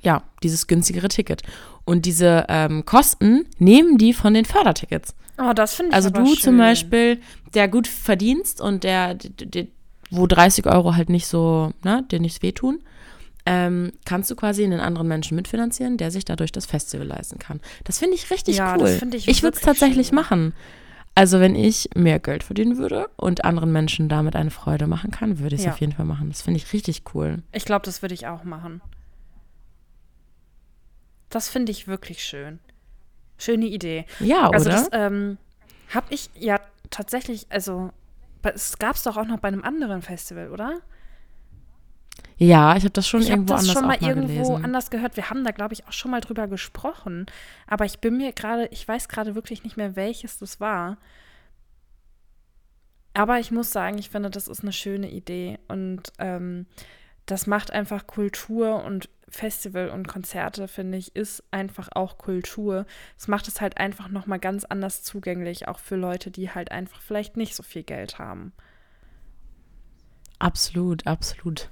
ja 0.00 0.22
dieses 0.44 0.68
günstigere 0.68 1.08
Ticket. 1.08 1.42
Und 1.84 2.06
diese 2.06 2.46
ähm, 2.48 2.84
Kosten 2.84 3.46
nehmen 3.58 3.98
die 3.98 4.12
von 4.12 4.32
den 4.32 4.44
Fördertickets. 4.44 5.14
Oh, 5.38 5.52
das 5.52 5.74
finde 5.74 5.90
ich 5.90 5.94
Also 5.96 6.10
du 6.10 6.24
schön. 6.26 6.36
zum 6.36 6.58
Beispiel, 6.58 7.20
der 7.54 7.66
gut 7.66 7.88
verdienst 7.88 8.60
und 8.60 8.84
der, 8.84 9.14
der, 9.14 9.46
der, 9.46 9.66
wo 10.10 10.28
30 10.28 10.66
Euro 10.66 10.94
halt 10.94 11.08
nicht 11.08 11.26
so, 11.26 11.72
ne, 11.82 12.04
dir 12.08 12.20
nichts 12.20 12.42
wehtun, 12.42 12.80
ähm, 13.44 13.92
kannst 14.04 14.30
du 14.30 14.36
quasi 14.36 14.64
einen 14.64 14.80
anderen 14.80 15.08
Menschen 15.08 15.34
mitfinanzieren, 15.34 15.96
der 15.96 16.12
sich 16.12 16.24
dadurch 16.24 16.52
das 16.52 16.66
Festival 16.66 17.06
leisten 17.08 17.38
kann. 17.40 17.60
Das 17.84 17.98
finde 17.98 18.14
ich 18.14 18.30
richtig 18.30 18.58
ja, 18.58 18.76
cool. 18.76 18.98
Das 19.00 19.14
ich 19.14 19.28
ich 19.28 19.42
würde 19.42 19.56
es 19.56 19.62
tatsächlich 19.62 20.08
schön. 20.08 20.14
machen. 20.14 20.52
Also 21.16 21.40
wenn 21.40 21.54
ich 21.54 21.88
mehr 21.94 22.18
Geld 22.18 22.44
verdienen 22.44 22.76
würde 22.76 23.08
und 23.16 23.46
anderen 23.46 23.72
Menschen 23.72 24.10
damit 24.10 24.36
eine 24.36 24.50
Freude 24.50 24.86
machen 24.86 25.10
kann, 25.10 25.38
würde 25.38 25.54
ich 25.54 25.62
es 25.62 25.64
ja. 25.64 25.72
auf 25.72 25.80
jeden 25.80 25.94
Fall 25.94 26.04
machen. 26.04 26.28
Das 26.28 26.42
finde 26.42 26.58
ich 26.58 26.70
richtig 26.74 27.04
cool. 27.14 27.42
Ich 27.52 27.64
glaube, 27.64 27.86
das 27.86 28.02
würde 28.02 28.14
ich 28.14 28.26
auch 28.26 28.44
machen. 28.44 28.82
Das 31.30 31.48
finde 31.48 31.72
ich 31.72 31.88
wirklich 31.88 32.22
schön. 32.22 32.58
Schöne 33.38 33.64
Idee. 33.64 34.04
Ja, 34.20 34.50
also 34.50 34.68
oder? 34.68 34.78
Das 34.78 34.88
ähm, 34.92 35.38
habe 35.94 36.06
ich 36.10 36.28
ja 36.34 36.60
tatsächlich, 36.90 37.46
also 37.48 37.90
es 38.42 38.76
gab 38.76 38.96
es 38.96 39.02
doch 39.02 39.16
auch 39.16 39.26
noch 39.26 39.40
bei 39.40 39.48
einem 39.48 39.64
anderen 39.64 40.02
Festival, 40.02 40.50
oder? 40.50 40.82
Ja, 42.38 42.76
ich 42.76 42.82
habe 42.82 42.90
das 42.90 43.08
schon 43.08 43.22
ich 43.22 43.30
irgendwo 43.30 43.54
das 43.54 43.62
anders 43.62 43.74
schon 43.74 43.86
mal, 43.88 43.98
mal 43.98 44.08
irgendwo 44.08 44.42
gelesen. 44.42 44.64
anders 44.64 44.90
gehört. 44.90 45.16
Wir 45.16 45.30
haben 45.30 45.42
da, 45.42 45.52
glaube 45.52 45.72
ich, 45.72 45.86
auch 45.86 45.92
schon 45.92 46.10
mal 46.10 46.20
drüber 46.20 46.48
gesprochen. 46.48 47.26
Aber 47.66 47.86
ich 47.86 47.98
bin 48.00 48.18
mir 48.18 48.32
gerade, 48.32 48.66
ich 48.66 48.86
weiß 48.86 49.08
gerade 49.08 49.34
wirklich 49.34 49.64
nicht 49.64 49.76
mehr, 49.76 49.96
welches 49.96 50.38
das 50.38 50.60
war. 50.60 50.98
Aber 53.14 53.40
ich 53.40 53.50
muss 53.50 53.72
sagen, 53.72 53.96
ich 53.96 54.10
finde, 54.10 54.28
das 54.28 54.48
ist 54.48 54.60
eine 54.60 54.72
schöne 54.74 55.10
Idee. 55.10 55.58
Und 55.68 56.12
ähm, 56.18 56.66
das 57.24 57.46
macht 57.46 57.72
einfach 57.72 58.06
Kultur 58.06 58.84
und 58.84 59.08
Festival 59.28 59.88
und 59.88 60.06
Konzerte, 60.06 60.68
finde 60.68 60.98
ich, 60.98 61.16
ist 61.16 61.42
einfach 61.50 61.88
auch 61.92 62.18
Kultur. 62.18 62.86
Es 63.18 63.28
macht 63.28 63.48
es 63.48 63.62
halt 63.62 63.78
einfach 63.78 64.08
nochmal 64.08 64.38
ganz 64.38 64.64
anders 64.64 65.02
zugänglich, 65.02 65.68
auch 65.68 65.78
für 65.78 65.96
Leute, 65.96 66.30
die 66.30 66.50
halt 66.50 66.70
einfach 66.70 67.00
vielleicht 67.00 67.36
nicht 67.36 67.54
so 67.54 67.62
viel 67.62 67.82
Geld 67.82 68.18
haben. 68.18 68.52
Absolut, 70.38 71.06
absolut. 71.06 71.70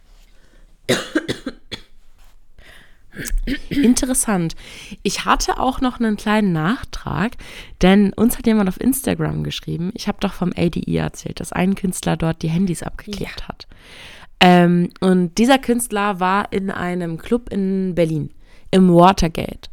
Interessant. 3.69 4.55
Ich 5.03 5.25
hatte 5.25 5.59
auch 5.59 5.81
noch 5.81 6.01
einen 6.01 6.17
kleinen 6.17 6.53
Nachtrag, 6.53 7.37
denn 7.83 8.13
uns 8.13 8.39
hat 8.39 8.47
jemand 8.47 8.69
auf 8.69 8.81
Instagram 8.81 9.45
geschrieben, 9.45 9.93
ich 9.95 10.09
habe 10.09 10.19
doch 10.21 10.33
vom 10.33 10.53
ADE 10.57 10.97
erzählt, 10.97 11.41
dass 11.41 11.53
ein 11.53 11.75
Künstler 11.75 12.17
dort 12.17 12.43
die 12.43 12.49
Handys 12.49 12.83
abgeklebt 12.83 13.41
ja. 13.41 13.49
hat. 13.49 13.67
Ähm, 14.41 14.91
und 15.01 15.39
dieser 15.39 15.59
Künstler 15.59 16.21
war 16.21 16.53
in 16.53 16.71
einem 16.71 17.19
Club 17.19 17.51
in 17.51 17.95
Berlin, 17.95 18.31
im 18.71 18.93
Watergate. 18.93 19.71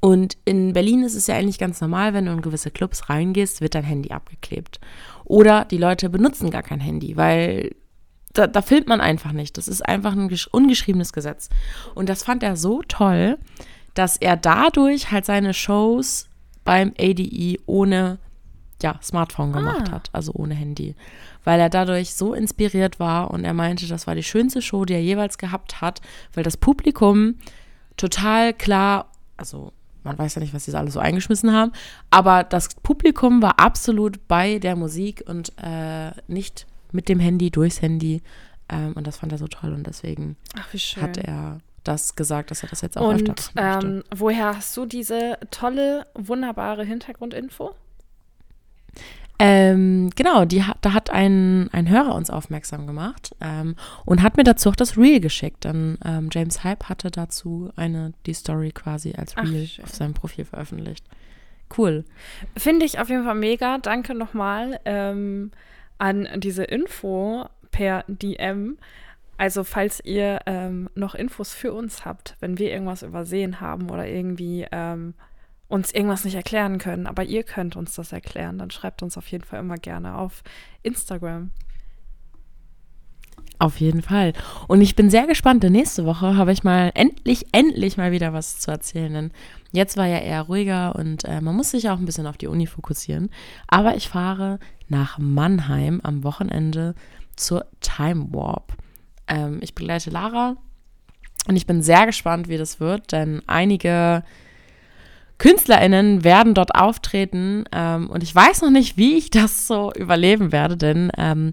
Und 0.00 0.38
in 0.44 0.72
Berlin 0.72 1.02
ist 1.02 1.14
es 1.14 1.26
ja 1.26 1.36
eigentlich 1.36 1.58
ganz 1.58 1.80
normal, 1.80 2.14
wenn 2.14 2.26
du 2.26 2.32
in 2.32 2.40
gewisse 2.40 2.70
Clubs 2.70 3.10
reingehst, 3.10 3.60
wird 3.60 3.74
dein 3.74 3.84
Handy 3.84 4.10
abgeklebt. 4.10 4.80
Oder 5.24 5.66
die 5.66 5.76
Leute 5.76 6.08
benutzen 6.08 6.50
gar 6.50 6.62
kein 6.62 6.80
Handy, 6.80 7.16
weil 7.16 7.70
da, 8.32 8.46
da 8.46 8.62
filmt 8.62 8.86
man 8.86 9.00
einfach 9.00 9.32
nicht. 9.32 9.56
Das 9.58 9.68
ist 9.68 9.82
einfach 9.82 10.12
ein 10.12 10.30
ungeschriebenes 10.50 11.12
Gesetz. 11.12 11.48
Und 11.94 12.08
das 12.08 12.22
fand 12.22 12.42
er 12.42 12.56
so 12.56 12.82
toll, 12.86 13.38
dass 13.94 14.16
er 14.16 14.36
dadurch 14.36 15.10
halt 15.10 15.24
seine 15.24 15.54
Shows 15.54 16.28
beim 16.64 16.92
ADE 16.98 17.58
ohne 17.66 18.18
ja, 18.82 18.98
Smartphone 19.02 19.52
gemacht 19.52 19.88
ah. 19.88 19.92
hat, 19.92 20.10
also 20.12 20.32
ohne 20.34 20.54
Handy. 20.54 20.94
Weil 21.44 21.60
er 21.60 21.70
dadurch 21.70 22.14
so 22.14 22.34
inspiriert 22.34 23.00
war 23.00 23.30
und 23.30 23.44
er 23.44 23.54
meinte, 23.54 23.86
das 23.86 24.06
war 24.06 24.14
die 24.14 24.22
schönste 24.22 24.62
Show, 24.62 24.84
die 24.84 24.94
er 24.94 25.02
jeweils 25.02 25.38
gehabt 25.38 25.80
hat, 25.80 26.00
weil 26.34 26.44
das 26.44 26.56
Publikum 26.56 27.36
total 27.96 28.54
klar, 28.54 29.10
also 29.36 29.72
man 30.02 30.18
weiß 30.18 30.36
ja 30.36 30.40
nicht, 30.40 30.54
was 30.54 30.64
sie 30.64 30.74
alles 30.74 30.94
so 30.94 31.00
eingeschmissen 31.00 31.52
haben, 31.52 31.72
aber 32.10 32.44
das 32.44 32.74
Publikum 32.76 33.42
war 33.42 33.58
absolut 33.58 34.26
bei 34.28 34.58
der 34.58 34.76
Musik 34.76 35.24
und 35.26 35.52
äh, 35.62 36.12
nicht 36.26 36.66
mit 36.92 37.08
dem 37.08 37.20
Handy, 37.20 37.50
durchs 37.50 37.82
Handy. 37.82 38.22
Ähm, 38.68 38.92
und 38.94 39.06
das 39.06 39.16
fand 39.18 39.32
er 39.32 39.38
so 39.38 39.48
toll 39.48 39.72
und 39.72 39.86
deswegen 39.86 40.36
Ach, 40.56 40.72
hat 41.00 41.16
er 41.16 41.58
das 41.84 42.14
gesagt, 42.14 42.50
dass 42.50 42.62
er 42.62 42.68
das 42.68 42.82
jetzt 42.82 42.96
auch 42.98 43.08
Und 43.08 43.28
öfter 43.28 43.34
machen 43.54 43.74
möchte. 43.74 43.86
ähm, 43.86 44.04
woher 44.14 44.56
hast 44.56 44.76
du 44.76 44.86
diese 44.86 45.38
tolle, 45.50 46.06
wunderbare 46.14 46.84
Hintergrundinfo? 46.84 47.74
Ähm, 49.42 50.10
genau, 50.16 50.44
die 50.44 50.62
da 50.82 50.92
hat 50.92 51.08
ein, 51.08 51.70
ein 51.72 51.88
Hörer 51.88 52.14
uns 52.14 52.28
aufmerksam 52.28 52.86
gemacht 52.86 53.34
ähm, 53.40 53.74
und 54.04 54.22
hat 54.22 54.36
mir 54.36 54.44
dazu 54.44 54.68
auch 54.68 54.76
das 54.76 54.98
Reel 54.98 55.18
geschickt. 55.20 55.64
Dann 55.64 55.96
ähm, 56.04 56.28
James 56.30 56.62
Hype 56.62 56.90
hatte 56.90 57.10
dazu 57.10 57.70
eine 57.74 58.12
die 58.26 58.34
Story 58.34 58.70
quasi 58.70 59.14
als 59.16 59.34
Ach, 59.38 59.44
Reel 59.44 59.66
schön. 59.66 59.84
auf 59.86 59.94
seinem 59.94 60.12
Profil 60.12 60.44
veröffentlicht. 60.44 61.06
Cool. 61.76 62.04
Finde 62.54 62.84
ich 62.84 62.98
auf 62.98 63.08
jeden 63.08 63.24
Fall 63.24 63.34
mega. 63.36 63.78
Danke 63.78 64.14
nochmal 64.14 64.78
ähm, 64.84 65.52
an 66.00 66.28
diese 66.36 66.64
Info 66.64 67.46
per 67.70 68.04
DM. 68.08 68.78
Also 69.36 69.64
falls 69.64 70.04
ihr 70.04 70.40
ähm, 70.46 70.90
noch 70.94 71.14
Infos 71.14 71.54
für 71.54 71.72
uns 71.72 72.04
habt, 72.04 72.36
wenn 72.40 72.58
wir 72.58 72.70
irgendwas 72.70 73.02
übersehen 73.02 73.60
haben 73.60 73.90
oder 73.90 74.06
irgendwie 74.06 74.66
ähm, 74.70 75.14
uns 75.68 75.92
irgendwas 75.92 76.24
nicht 76.24 76.34
erklären 76.34 76.78
können, 76.78 77.06
aber 77.06 77.22
ihr 77.22 77.42
könnt 77.42 77.76
uns 77.76 77.94
das 77.94 78.12
erklären, 78.12 78.58
dann 78.58 78.70
schreibt 78.70 79.02
uns 79.02 79.16
auf 79.16 79.26
jeden 79.28 79.44
Fall 79.44 79.60
immer 79.60 79.76
gerne 79.76 80.18
auf 80.18 80.42
Instagram. 80.82 81.52
Auf 83.60 83.78
jeden 83.78 84.00
Fall. 84.00 84.32
Und 84.68 84.80
ich 84.80 84.96
bin 84.96 85.10
sehr 85.10 85.26
gespannt, 85.26 85.62
denn 85.62 85.72
nächste 85.72 86.06
Woche 86.06 86.34
habe 86.34 86.50
ich 86.50 86.64
mal 86.64 86.92
endlich, 86.94 87.44
endlich 87.52 87.98
mal 87.98 88.10
wieder 88.10 88.32
was 88.32 88.58
zu 88.58 88.70
erzählen. 88.70 89.12
Denn 89.12 89.32
jetzt 89.70 89.98
war 89.98 90.06
ja 90.06 90.16
eher 90.16 90.40
ruhiger 90.40 90.96
und 90.96 91.26
äh, 91.26 91.42
man 91.42 91.56
muss 91.56 91.72
sich 91.72 91.90
auch 91.90 91.98
ein 91.98 92.06
bisschen 92.06 92.26
auf 92.26 92.38
die 92.38 92.46
Uni 92.46 92.66
fokussieren. 92.66 93.28
Aber 93.68 93.96
ich 93.96 94.08
fahre 94.08 94.60
nach 94.88 95.18
Mannheim 95.18 96.00
am 96.02 96.24
Wochenende 96.24 96.94
zur 97.36 97.66
Time 97.82 98.28
Warp. 98.32 98.72
Ähm, 99.28 99.58
ich 99.60 99.74
begleite 99.74 100.08
Lara 100.08 100.56
und 101.46 101.56
ich 101.56 101.66
bin 101.66 101.82
sehr 101.82 102.06
gespannt, 102.06 102.48
wie 102.48 102.56
das 102.56 102.80
wird, 102.80 103.12
denn 103.12 103.42
einige 103.46 104.24
KünstlerInnen 105.36 106.24
werden 106.24 106.54
dort 106.54 106.74
auftreten 106.74 107.64
ähm, 107.72 108.08
und 108.08 108.22
ich 108.22 108.34
weiß 108.34 108.62
noch 108.62 108.70
nicht, 108.70 108.96
wie 108.96 109.18
ich 109.18 109.28
das 109.28 109.66
so 109.66 109.92
überleben 109.92 110.50
werde, 110.50 110.78
denn 110.78 111.12
ähm, 111.18 111.52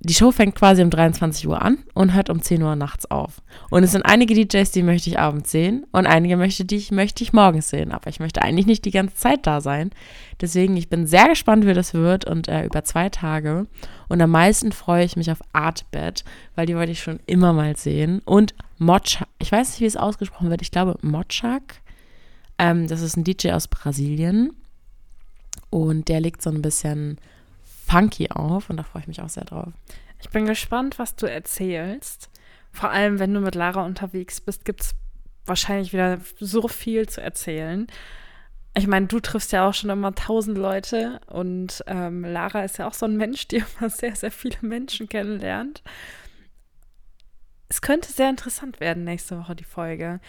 die 0.00 0.14
Show 0.14 0.30
fängt 0.30 0.54
quasi 0.54 0.82
um 0.82 0.90
23 0.90 1.48
Uhr 1.48 1.60
an 1.60 1.78
und 1.92 2.14
hört 2.14 2.30
um 2.30 2.40
10 2.40 2.62
Uhr 2.62 2.76
nachts 2.76 3.10
auf. 3.10 3.42
Und 3.68 3.82
es 3.82 3.92
sind 3.92 4.02
einige 4.02 4.32
DJs, 4.34 4.70
die 4.70 4.84
möchte 4.84 5.10
ich 5.10 5.18
abends 5.18 5.50
sehen 5.50 5.86
und 5.90 6.06
einige 6.06 6.36
möchte, 6.36 6.64
die 6.64 6.76
ich, 6.76 6.92
möchte 6.92 7.24
ich 7.24 7.32
morgens 7.32 7.70
sehen. 7.70 7.90
Aber 7.90 8.08
ich 8.08 8.20
möchte 8.20 8.42
eigentlich 8.42 8.66
nicht 8.66 8.84
die 8.84 8.92
ganze 8.92 9.16
Zeit 9.16 9.44
da 9.44 9.60
sein. 9.60 9.90
Deswegen, 10.40 10.76
ich 10.76 10.88
bin 10.88 11.08
sehr 11.08 11.28
gespannt, 11.28 11.66
wie 11.66 11.74
das 11.74 11.94
wird 11.94 12.26
und 12.26 12.46
äh, 12.46 12.64
über 12.64 12.84
zwei 12.84 13.08
Tage. 13.08 13.66
Und 14.08 14.20
am 14.22 14.30
meisten 14.30 14.70
freue 14.70 15.04
ich 15.04 15.16
mich 15.16 15.32
auf 15.32 15.40
Artbed, 15.52 16.24
weil 16.54 16.66
die 16.66 16.76
wollte 16.76 16.92
ich 16.92 17.02
schon 17.02 17.18
immer 17.26 17.52
mal 17.52 17.76
sehen. 17.76 18.22
Und 18.24 18.54
Mochak, 18.78 19.26
ich 19.40 19.50
weiß 19.50 19.70
nicht, 19.70 19.80
wie 19.80 19.86
es 19.86 19.96
ausgesprochen 19.96 20.50
wird. 20.50 20.62
Ich 20.62 20.70
glaube 20.70 20.96
Mochak. 21.02 21.82
Ähm, 22.56 22.86
das 22.86 23.02
ist 23.02 23.16
ein 23.16 23.24
DJ 23.24 23.50
aus 23.50 23.66
Brasilien. 23.66 24.52
Und 25.70 26.06
der 26.06 26.20
legt 26.20 26.40
so 26.40 26.50
ein 26.50 26.62
bisschen 26.62 27.18
funky 27.88 28.30
auf 28.30 28.70
und 28.70 28.76
da 28.76 28.82
freue 28.82 29.02
ich 29.02 29.08
mich 29.08 29.20
auch 29.22 29.28
sehr 29.28 29.44
drauf. 29.44 29.72
Ich 30.20 30.30
bin 30.30 30.46
gespannt, 30.46 30.98
was 30.98 31.16
du 31.16 31.26
erzählst. 31.26 32.30
Vor 32.72 32.90
allem, 32.90 33.18
wenn 33.18 33.32
du 33.32 33.40
mit 33.40 33.54
Lara 33.54 33.84
unterwegs 33.84 34.40
bist, 34.40 34.64
gibt 34.64 34.82
es 34.82 34.94
wahrscheinlich 35.46 35.92
wieder 35.92 36.20
so 36.38 36.68
viel 36.68 37.08
zu 37.08 37.20
erzählen. 37.20 37.86
Ich 38.76 38.86
meine, 38.86 39.06
du 39.06 39.18
triffst 39.18 39.52
ja 39.52 39.68
auch 39.68 39.74
schon 39.74 39.90
immer 39.90 40.14
tausend 40.14 40.58
Leute 40.58 41.20
und 41.26 41.82
ähm, 41.86 42.22
Lara 42.24 42.64
ist 42.64 42.78
ja 42.78 42.86
auch 42.86 42.94
so 42.94 43.06
ein 43.06 43.16
Mensch, 43.16 43.48
die 43.48 43.56
immer 43.80 43.90
sehr, 43.90 44.14
sehr 44.14 44.30
viele 44.30 44.58
Menschen 44.60 45.08
kennenlernt. 45.08 45.82
Es 47.68 47.80
könnte 47.80 48.12
sehr 48.12 48.30
interessant 48.30 48.80
werden 48.80 49.04
nächste 49.04 49.38
Woche, 49.38 49.56
die 49.56 49.64
Folge. 49.64 50.20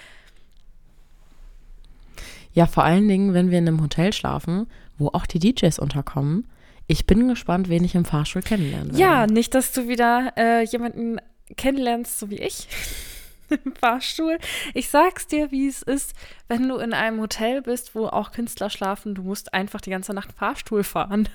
Ja, 2.54 2.65
vor 2.65 2.84
allen 2.84 3.08
Dingen, 3.08 3.34
wenn 3.34 3.52
wir 3.52 3.60
in 3.60 3.67
einem 3.67 3.82
Hotel 3.82 4.12
schlafen, 4.12 4.67
wo 4.98 5.10
auch 5.10 5.26
die 5.26 5.39
DJs 5.39 5.80
unterkommen. 5.80 6.48
Ich 6.91 7.06
bin 7.06 7.28
gespannt, 7.28 7.69
wen 7.69 7.84
ich 7.84 7.93
im 7.93 8.04
Fahrstuhl 8.04 8.41
kennenlernen 8.41 8.88
werde. 8.88 8.99
Ja, 8.99 9.28
nicht, 9.28 9.54
dass 9.54 9.71
du 9.73 9.88
wieder 9.88 10.34
äh, 10.36 10.63
jemanden 10.63 11.21
kennenlernst, 11.56 12.17
so 12.17 12.32
wie 12.32 12.39
ich 12.39 12.67
im 13.63 13.75
Fahrstuhl. 13.75 14.39
Ich 14.73 14.89
sag's 14.89 15.28
dir, 15.28 15.52
wie 15.52 15.67
es 15.67 15.84
ist, 15.84 16.15
wenn 16.47 16.67
du 16.67 16.78
in 16.78 16.93
einem 16.93 17.21
Hotel 17.21 17.62
bist, 17.62 17.93
wo 17.93 18.08
auch 18.08 18.32
Künstler 18.32 18.71
schlafen, 18.71 19.13
du 19.13 19.21
musst 19.21 19.54
einfach 19.54 19.82
die 19.82 19.91
ganze 19.91 20.15
Nacht 20.15 20.34
Fahrstuhl 20.34 20.84
fahren. 20.84 21.30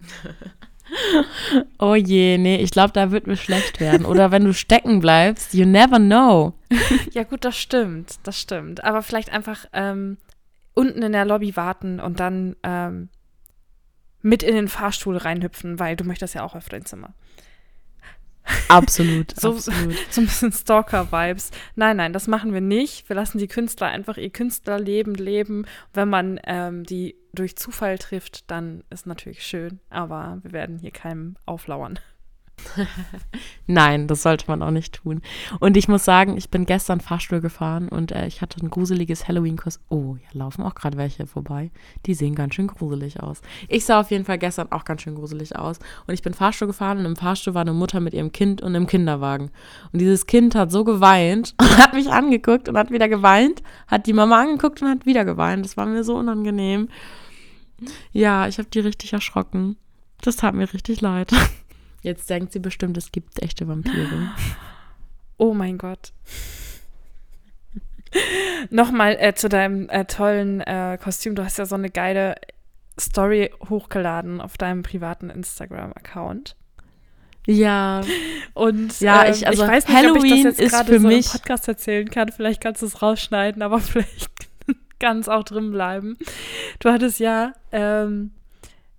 Oh 1.78 1.94
je, 1.94 2.38
nee, 2.38 2.56
ich 2.56 2.70
glaube, 2.70 2.94
da 2.94 3.10
wird 3.10 3.26
mir 3.26 3.36
schlecht 3.36 3.78
werden. 3.78 4.06
Oder 4.06 4.30
wenn 4.30 4.46
du 4.46 4.54
stecken 4.54 5.00
bleibst, 5.00 5.52
you 5.52 5.66
never 5.66 5.98
know. 5.98 6.54
Ja, 7.12 7.24
gut, 7.24 7.44
das 7.44 7.58
stimmt, 7.58 8.14
das 8.22 8.40
stimmt. 8.40 8.82
Aber 8.84 9.02
vielleicht 9.02 9.30
einfach 9.30 9.66
ähm, 9.74 10.16
unten 10.72 11.02
in 11.02 11.12
der 11.12 11.26
Lobby 11.26 11.56
warten 11.56 12.00
und 12.00 12.20
dann 12.20 12.56
ähm, 12.62 13.10
mit 14.22 14.42
in 14.42 14.54
den 14.54 14.68
Fahrstuhl 14.68 15.16
reinhüpfen, 15.16 15.78
weil 15.78 15.96
du 15.96 16.04
möchtest 16.04 16.34
ja 16.34 16.42
auch 16.42 16.54
auf 16.54 16.68
dein 16.68 16.84
Zimmer. 16.84 17.14
Absolut, 18.68 19.34
So- 19.40 19.50
absolut. 19.54 19.96
So 20.10 20.20
ein 20.22 20.26
bisschen 20.26 20.52
Stalker-Vibes. 20.52 21.50
Nein, 21.76 21.98
nein, 21.98 22.12
das 22.12 22.26
machen 22.28 22.52
wir 22.54 22.60
nicht. 22.62 23.08
Wir 23.08 23.16
lassen 23.16 23.38
die 23.38 23.48
Künstler 23.48 23.88
einfach 23.88 24.16
ihr 24.16 24.30
Künstlerleben 24.30 25.14
leben. 25.14 25.66
Wenn 25.92 26.08
man 26.08 26.40
ähm, 26.44 26.84
die 26.84 27.14
durch 27.34 27.56
Zufall 27.56 27.98
trifft, 27.98 28.50
dann 28.50 28.84
ist 28.90 29.06
natürlich 29.06 29.44
schön. 29.44 29.80
Aber 29.90 30.38
wir 30.42 30.52
werden 30.52 30.78
hier 30.78 30.90
keinem 30.92 31.36
auflauern. 31.44 31.98
Nein, 33.66 34.06
das 34.06 34.22
sollte 34.22 34.46
man 34.48 34.62
auch 34.62 34.70
nicht 34.70 34.94
tun. 34.94 35.22
Und 35.60 35.76
ich 35.76 35.88
muss 35.88 36.04
sagen, 36.04 36.36
ich 36.36 36.50
bin 36.50 36.66
gestern 36.66 37.00
Fahrstuhl 37.00 37.40
gefahren 37.40 37.88
und 37.88 38.12
äh, 38.12 38.26
ich 38.26 38.40
hatte 38.40 38.60
ein 38.60 38.70
gruseliges 38.70 39.28
Halloween-Kostüm. 39.28 39.84
Oh, 39.88 40.16
hier 40.16 40.38
laufen 40.38 40.62
auch 40.62 40.74
gerade 40.74 40.96
welche 40.96 41.26
vorbei. 41.26 41.70
Die 42.06 42.14
sehen 42.14 42.34
ganz 42.34 42.54
schön 42.54 42.66
gruselig 42.66 43.20
aus. 43.20 43.42
Ich 43.68 43.84
sah 43.84 44.00
auf 44.00 44.10
jeden 44.10 44.24
Fall 44.24 44.38
gestern 44.38 44.72
auch 44.72 44.84
ganz 44.84 45.02
schön 45.02 45.14
gruselig 45.14 45.56
aus. 45.56 45.78
Und 46.06 46.14
ich 46.14 46.22
bin 46.22 46.34
Fahrstuhl 46.34 46.68
gefahren 46.68 46.98
und 46.98 47.06
im 47.06 47.16
Fahrstuhl 47.16 47.54
war 47.54 47.62
eine 47.62 47.72
Mutter 47.72 48.00
mit 48.00 48.14
ihrem 48.14 48.32
Kind 48.32 48.62
und 48.62 48.74
im 48.74 48.86
Kinderwagen. 48.86 49.50
Und 49.92 50.00
dieses 50.00 50.26
Kind 50.26 50.54
hat 50.54 50.72
so 50.72 50.84
geweint 50.84 51.54
und 51.60 51.78
hat 51.78 51.94
mich 51.94 52.10
angeguckt 52.10 52.68
und 52.68 52.76
hat 52.76 52.90
wieder 52.90 53.08
geweint, 53.08 53.62
hat 53.86 54.06
die 54.06 54.12
Mama 54.12 54.40
angeguckt 54.40 54.82
und 54.82 54.88
hat 54.88 55.06
wieder 55.06 55.24
geweint. 55.24 55.64
Das 55.64 55.76
war 55.76 55.86
mir 55.86 56.04
so 56.04 56.16
unangenehm. 56.16 56.88
Ja, 58.12 58.48
ich 58.48 58.58
habe 58.58 58.68
die 58.68 58.80
richtig 58.80 59.12
erschrocken. 59.12 59.76
Das 60.20 60.36
tat 60.36 60.54
mir 60.54 60.72
richtig 60.72 61.00
leid. 61.00 61.30
Jetzt 62.02 62.30
denkt 62.30 62.52
sie 62.52 62.58
bestimmt, 62.60 62.96
es 62.96 63.10
gibt 63.12 63.42
echte 63.42 63.66
Vampire. 63.68 64.32
Oh 65.40 65.54
mein 65.54 65.78
Gott. 65.78 66.12
Nochmal 68.70 69.16
äh, 69.20 69.34
zu 69.34 69.48
deinem 69.48 69.88
äh, 69.88 70.04
tollen 70.04 70.60
äh, 70.62 70.98
Kostüm. 71.00 71.34
Du 71.36 71.44
hast 71.44 71.58
ja 71.58 71.66
so 71.66 71.74
eine 71.76 71.90
geile 71.90 72.34
Story 72.98 73.52
hochgeladen 73.68 74.40
auf 74.40 74.56
deinem 74.58 74.82
privaten 74.82 75.30
Instagram-Account. 75.30 76.56
Ja, 77.46 78.00
Und 78.54 78.98
Ja, 79.00 79.26
ähm, 79.26 79.32
ich- 79.34 79.46
also 79.46 79.66
weiß 79.66 79.86
nicht, 79.86 79.96
Halloween 79.96 80.32
ob 80.32 80.38
ich 80.38 80.42
das 80.42 80.58
jetzt 80.58 80.72
gerade 80.72 80.92
für 80.92 81.00
so 81.00 81.06
mich- 81.08 81.26
im 81.26 81.32
Podcast 81.32 81.68
erzählen 81.68 82.10
kann. 82.10 82.32
Vielleicht 82.32 82.60
kannst 82.60 82.82
du 82.82 82.86
es 82.86 83.00
rausschneiden, 83.00 83.62
aber 83.62 83.78
vielleicht 83.80 84.28
kann 84.98 85.20
es 85.20 85.28
auch 85.28 85.44
drin 85.44 85.70
bleiben. 85.70 86.18
Du 86.80 86.90
hattest 86.90 87.20
ja 87.20 87.52
ähm, 87.70 88.32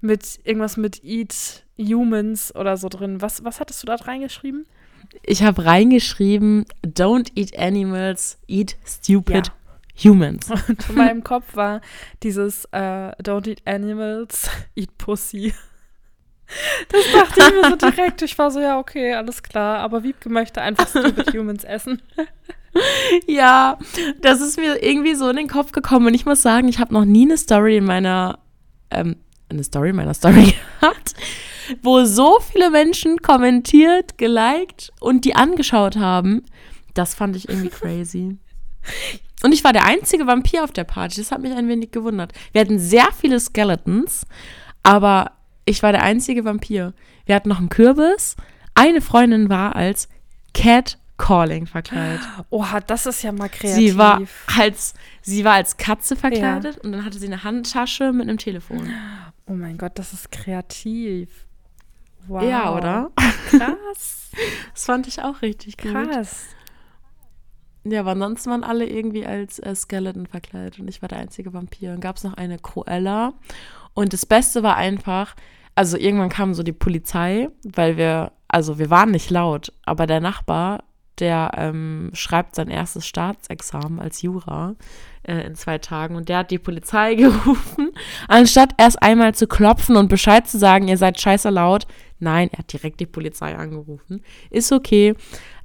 mit 0.01 0.39
irgendwas 0.43 0.77
mit 0.77 1.03
Eat 1.03 1.63
Humans 1.77 2.53
oder 2.55 2.77
so 2.77 2.89
drin. 2.89 3.21
Was, 3.21 3.43
was 3.43 3.59
hattest 3.59 3.81
du 3.83 3.87
da 3.87 3.95
reingeschrieben? 3.95 4.65
ich 5.23 5.41
habe 5.41 5.65
reingeschrieben, 5.65 6.65
don't 6.85 7.31
eat 7.35 7.57
animals, 7.57 8.37
eat 8.47 8.77
stupid 8.85 9.47
Ja. 9.47 9.53
humans. 10.11 10.49
Und 10.67 10.89
in 10.89 10.95
meinem 10.95 11.23
Kopf 11.23 11.55
war 11.55 11.81
dieses 12.21 12.65
äh, 12.65 13.11
Don't 13.23 13.47
eat 13.49 13.61
animals, 13.65 14.49
eat 14.75 14.95
pussy. 14.99 15.53
Das 16.89 17.01
dachte 17.11 17.41
ich 17.41 17.53
mir 17.61 17.69
so 17.69 17.75
direkt. 17.75 18.21
Ich 18.23 18.37
war 18.37 18.51
so, 18.51 18.59
ja, 18.59 18.77
okay, 18.79 19.13
alles 19.13 19.41
klar. 19.41 19.79
Aber 19.79 20.03
Wiebke 20.03 20.29
möchte 20.29 20.61
einfach 20.61 20.87
stupid 20.87 21.33
humans 21.33 21.63
essen. 21.63 22.01
Ja, 23.27 23.77
das 24.21 24.41
ist 24.41 24.57
mir 24.57 24.83
irgendwie 24.83 25.15
so 25.15 25.29
in 25.29 25.35
den 25.37 25.47
Kopf 25.47 25.71
gekommen. 25.71 26.07
Und 26.07 26.13
ich 26.13 26.25
muss 26.25 26.41
sagen, 26.41 26.67
ich 26.67 26.79
habe 26.79 26.93
noch 26.93 27.05
nie 27.05 27.25
eine 27.25 27.37
Story 27.37 27.77
in 27.77 27.85
meiner, 27.85 28.39
ähm, 28.91 29.15
eine 29.49 29.63
Story 29.63 29.89
in 29.89 29.95
meiner 29.95 30.13
Story 30.13 30.53
gehabt, 30.79 31.13
wo 31.81 32.03
so 32.05 32.39
viele 32.39 32.69
Menschen 32.69 33.21
kommentiert, 33.21 34.17
geliked 34.17 34.91
und 34.99 35.25
die 35.25 35.35
angeschaut 35.35 35.97
haben. 35.97 36.43
Das 36.93 37.13
fand 37.13 37.35
ich 37.35 37.49
irgendwie 37.49 37.69
crazy. 37.69 38.37
Und 39.41 39.53
ich 39.53 39.63
war 39.63 39.71
der 39.71 39.85
einzige 39.85 40.27
Vampir 40.27 40.63
auf 40.63 40.71
der 40.71 40.83
Party. 40.83 41.17
Das 41.17 41.31
hat 41.31 41.41
mich 41.41 41.53
ein 41.53 41.69
wenig 41.69 41.91
gewundert. 41.91 42.33
Wir 42.51 42.61
hatten 42.61 42.77
sehr 42.77 43.07
viele 43.17 43.39
Skeletons, 43.39 44.25
aber 44.83 45.31
ich 45.63 45.81
war 45.81 45.91
der 45.91 46.03
einzige 46.03 46.43
Vampir. 46.43 46.93
Wir 47.25 47.35
hatten 47.35 47.47
noch 47.49 47.59
einen 47.59 47.69
Kürbis. 47.69 48.35
Eine 48.75 49.01
Freundin 49.01 49.49
war 49.49 49.75
als 49.75 50.09
Catcalling 50.53 51.67
verkleidet. 51.67 52.21
Oha, 52.49 52.81
das 52.81 53.05
ist 53.05 53.21
ja 53.21 53.31
mal 53.31 53.49
kreativ. 53.49 53.75
Sie 53.75 53.97
war 53.97 54.21
als 54.57 54.93
sie 55.21 55.45
war 55.45 55.53
als 55.53 55.77
Katze 55.77 56.15
verkleidet 56.15 56.79
und 56.79 56.91
dann 56.91 57.05
hatte 57.05 57.19
sie 57.19 57.27
eine 57.27 57.43
Handtasche 57.43 58.11
mit 58.11 58.27
einem 58.27 58.37
Telefon. 58.37 58.91
oh 59.49 59.53
mein 59.53 59.77
Gott, 59.77 59.93
das 59.95 60.13
ist 60.13 60.31
kreativ. 60.31 61.45
Wow. 62.27 62.43
Ja, 62.43 62.75
oder? 62.75 63.11
Krass. 63.49 64.15
Das 64.73 64.85
fand 64.85 65.07
ich 65.07 65.23
auch 65.23 65.41
richtig 65.41 65.77
gut. 65.77 65.91
Krass. 65.91 66.45
Ja, 67.83 68.01
aber 68.01 68.11
ansonsten 68.11 68.51
waren 68.51 68.63
alle 68.63 68.85
irgendwie 68.85 69.25
als 69.25 69.57
äh, 69.57 69.73
Skeleton 69.73 70.27
verkleidet 70.27 70.79
und 70.79 70.87
ich 70.87 71.01
war 71.01 71.09
der 71.09 71.17
einzige 71.17 71.51
Vampir. 71.51 71.93
Und 71.93 71.99
gab 71.99 72.17
es 72.17 72.23
noch 72.23 72.35
eine 72.35 72.59
Cruella. 72.59 73.33
Und 73.95 74.13
das 74.13 74.27
Beste 74.27 74.61
war 74.61 74.75
einfach, 74.75 75.35
also 75.73 75.97
irgendwann 75.97 76.29
kam 76.29 76.53
so 76.53 76.61
die 76.61 76.73
Polizei, 76.73 77.49
weil 77.63 77.97
wir, 77.97 78.31
also 78.47 78.77
wir 78.77 78.91
waren 78.91 79.11
nicht 79.11 79.31
laut, 79.31 79.73
aber 79.83 80.05
der 80.05 80.19
Nachbar, 80.19 80.83
der 81.17 81.51
ähm, 81.57 82.11
schreibt 82.13 82.55
sein 82.55 82.69
erstes 82.69 83.07
Staatsexamen 83.07 83.99
als 83.99 84.21
Jura 84.21 84.75
äh, 85.23 85.45
in 85.45 85.55
zwei 85.55 85.77
Tagen 85.77 86.15
und 86.15 86.29
der 86.29 86.39
hat 86.39 86.51
die 86.51 86.59
Polizei 86.59 87.15
gerufen, 87.15 87.91
anstatt 88.27 88.73
erst 88.77 89.01
einmal 89.01 89.35
zu 89.35 89.47
klopfen 89.47 89.95
und 89.95 90.09
Bescheid 90.09 90.47
zu 90.47 90.57
sagen, 90.57 90.87
ihr 90.87 90.97
seid 90.97 91.19
scheiße 91.19 91.49
laut. 91.49 91.87
Nein, 92.19 92.49
er 92.51 92.59
hat 92.59 92.73
direkt 92.73 92.99
die 92.99 93.05
Polizei 93.05 93.55
angerufen. 93.55 94.23
Ist 94.49 94.71
okay. 94.71 95.15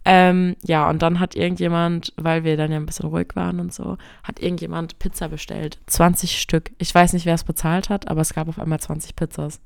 Ähm, 0.05 0.57
ja, 0.63 0.89
und 0.91 1.01
dann 1.01 1.19
hat 1.19 1.35
irgendjemand, 1.35 2.13
weil 2.17 2.45
wir 2.45 2.57
dann 2.57 2.71
ja 2.71 2.77
ein 2.77 2.87
bisschen 2.87 3.09
ruhig 3.09 3.29
waren 3.35 3.59
und 3.59 3.73
so, 3.73 3.97
hat 4.23 4.39
irgendjemand 4.39 4.99
Pizza 4.99 5.29
bestellt. 5.29 5.79
20 5.87 6.41
Stück. 6.41 6.73
Ich 6.79 6.95
weiß 6.95 7.15
nicht, 7.15 7.25
wer 7.25 7.35
es 7.35 7.45
bezahlt 7.45 7.89
hat, 7.89 8.09
aber 8.09 8.21
es 8.21 8.35
gab 8.35 8.49
auf 8.49 8.59
einmal 8.59 8.81
20 8.81 9.17
Pizzas. 9.17 9.61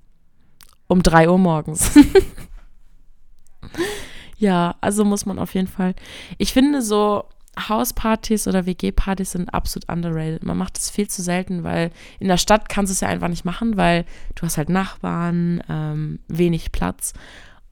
Um 0.86 1.02
3 1.02 1.28
Uhr 1.28 1.38
morgens. 1.38 1.98
ja, 4.38 4.76
also 4.80 5.04
muss 5.04 5.26
man 5.26 5.38
auf 5.38 5.54
jeden 5.54 5.66
Fall. 5.66 5.94
Ich 6.38 6.52
finde 6.52 6.82
so 6.82 7.24
Hauspartys 7.68 8.46
oder 8.46 8.66
WG-Partys 8.66 9.32
sind 9.32 9.52
absolut 9.54 9.88
underrated. 9.88 10.44
Man 10.44 10.56
macht 10.58 10.78
es 10.78 10.90
viel 10.90 11.08
zu 11.08 11.22
selten, 11.22 11.64
weil 11.64 11.90
in 12.20 12.28
der 12.28 12.36
Stadt 12.36 12.68
kannst 12.68 12.90
du 12.90 12.92
es 12.94 13.00
ja 13.00 13.08
einfach 13.08 13.28
nicht 13.28 13.44
machen, 13.44 13.76
weil 13.76 14.04
du 14.34 14.42
hast 14.42 14.58
halt 14.58 14.68
Nachbarn, 14.68 15.62
ähm, 15.68 16.20
wenig 16.28 16.72
Platz. 16.72 17.12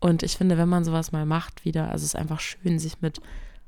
Und 0.00 0.22
ich 0.22 0.36
finde, 0.36 0.58
wenn 0.58 0.68
man 0.68 0.84
sowas 0.84 1.12
mal 1.12 1.26
macht 1.26 1.64
wieder, 1.64 1.84
also 1.90 2.04
es 2.04 2.14
ist 2.14 2.16
einfach 2.16 2.40
schön, 2.40 2.78
sich 2.78 3.00
mit 3.00 3.20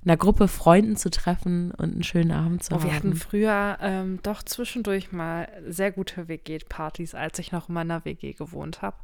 einer 0.04 0.16
Gruppe 0.16 0.46
Freunden 0.48 0.96
zu 0.96 1.10
treffen 1.10 1.72
und 1.72 1.92
einen 1.92 2.02
schönen 2.04 2.30
Abend 2.30 2.62
zu 2.62 2.72
Oh, 2.72 2.76
haben. 2.76 2.84
wir 2.84 2.94
hatten 2.94 3.14
früher 3.16 3.78
ähm, 3.80 4.20
doch 4.22 4.42
zwischendurch 4.42 5.10
mal 5.12 5.48
sehr 5.66 5.90
gute 5.90 6.28
WG-Partys, 6.28 7.14
als 7.14 7.38
ich 7.40 7.50
noch 7.52 7.68
in 7.68 7.74
meiner 7.74 8.04
WG 8.04 8.32
gewohnt 8.32 8.80
habe. 8.82 8.96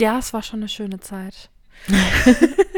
Ja, 0.00 0.18
es 0.18 0.32
war 0.32 0.42
schon 0.42 0.60
eine 0.60 0.68
schöne 0.68 1.00
Zeit. 1.00 1.50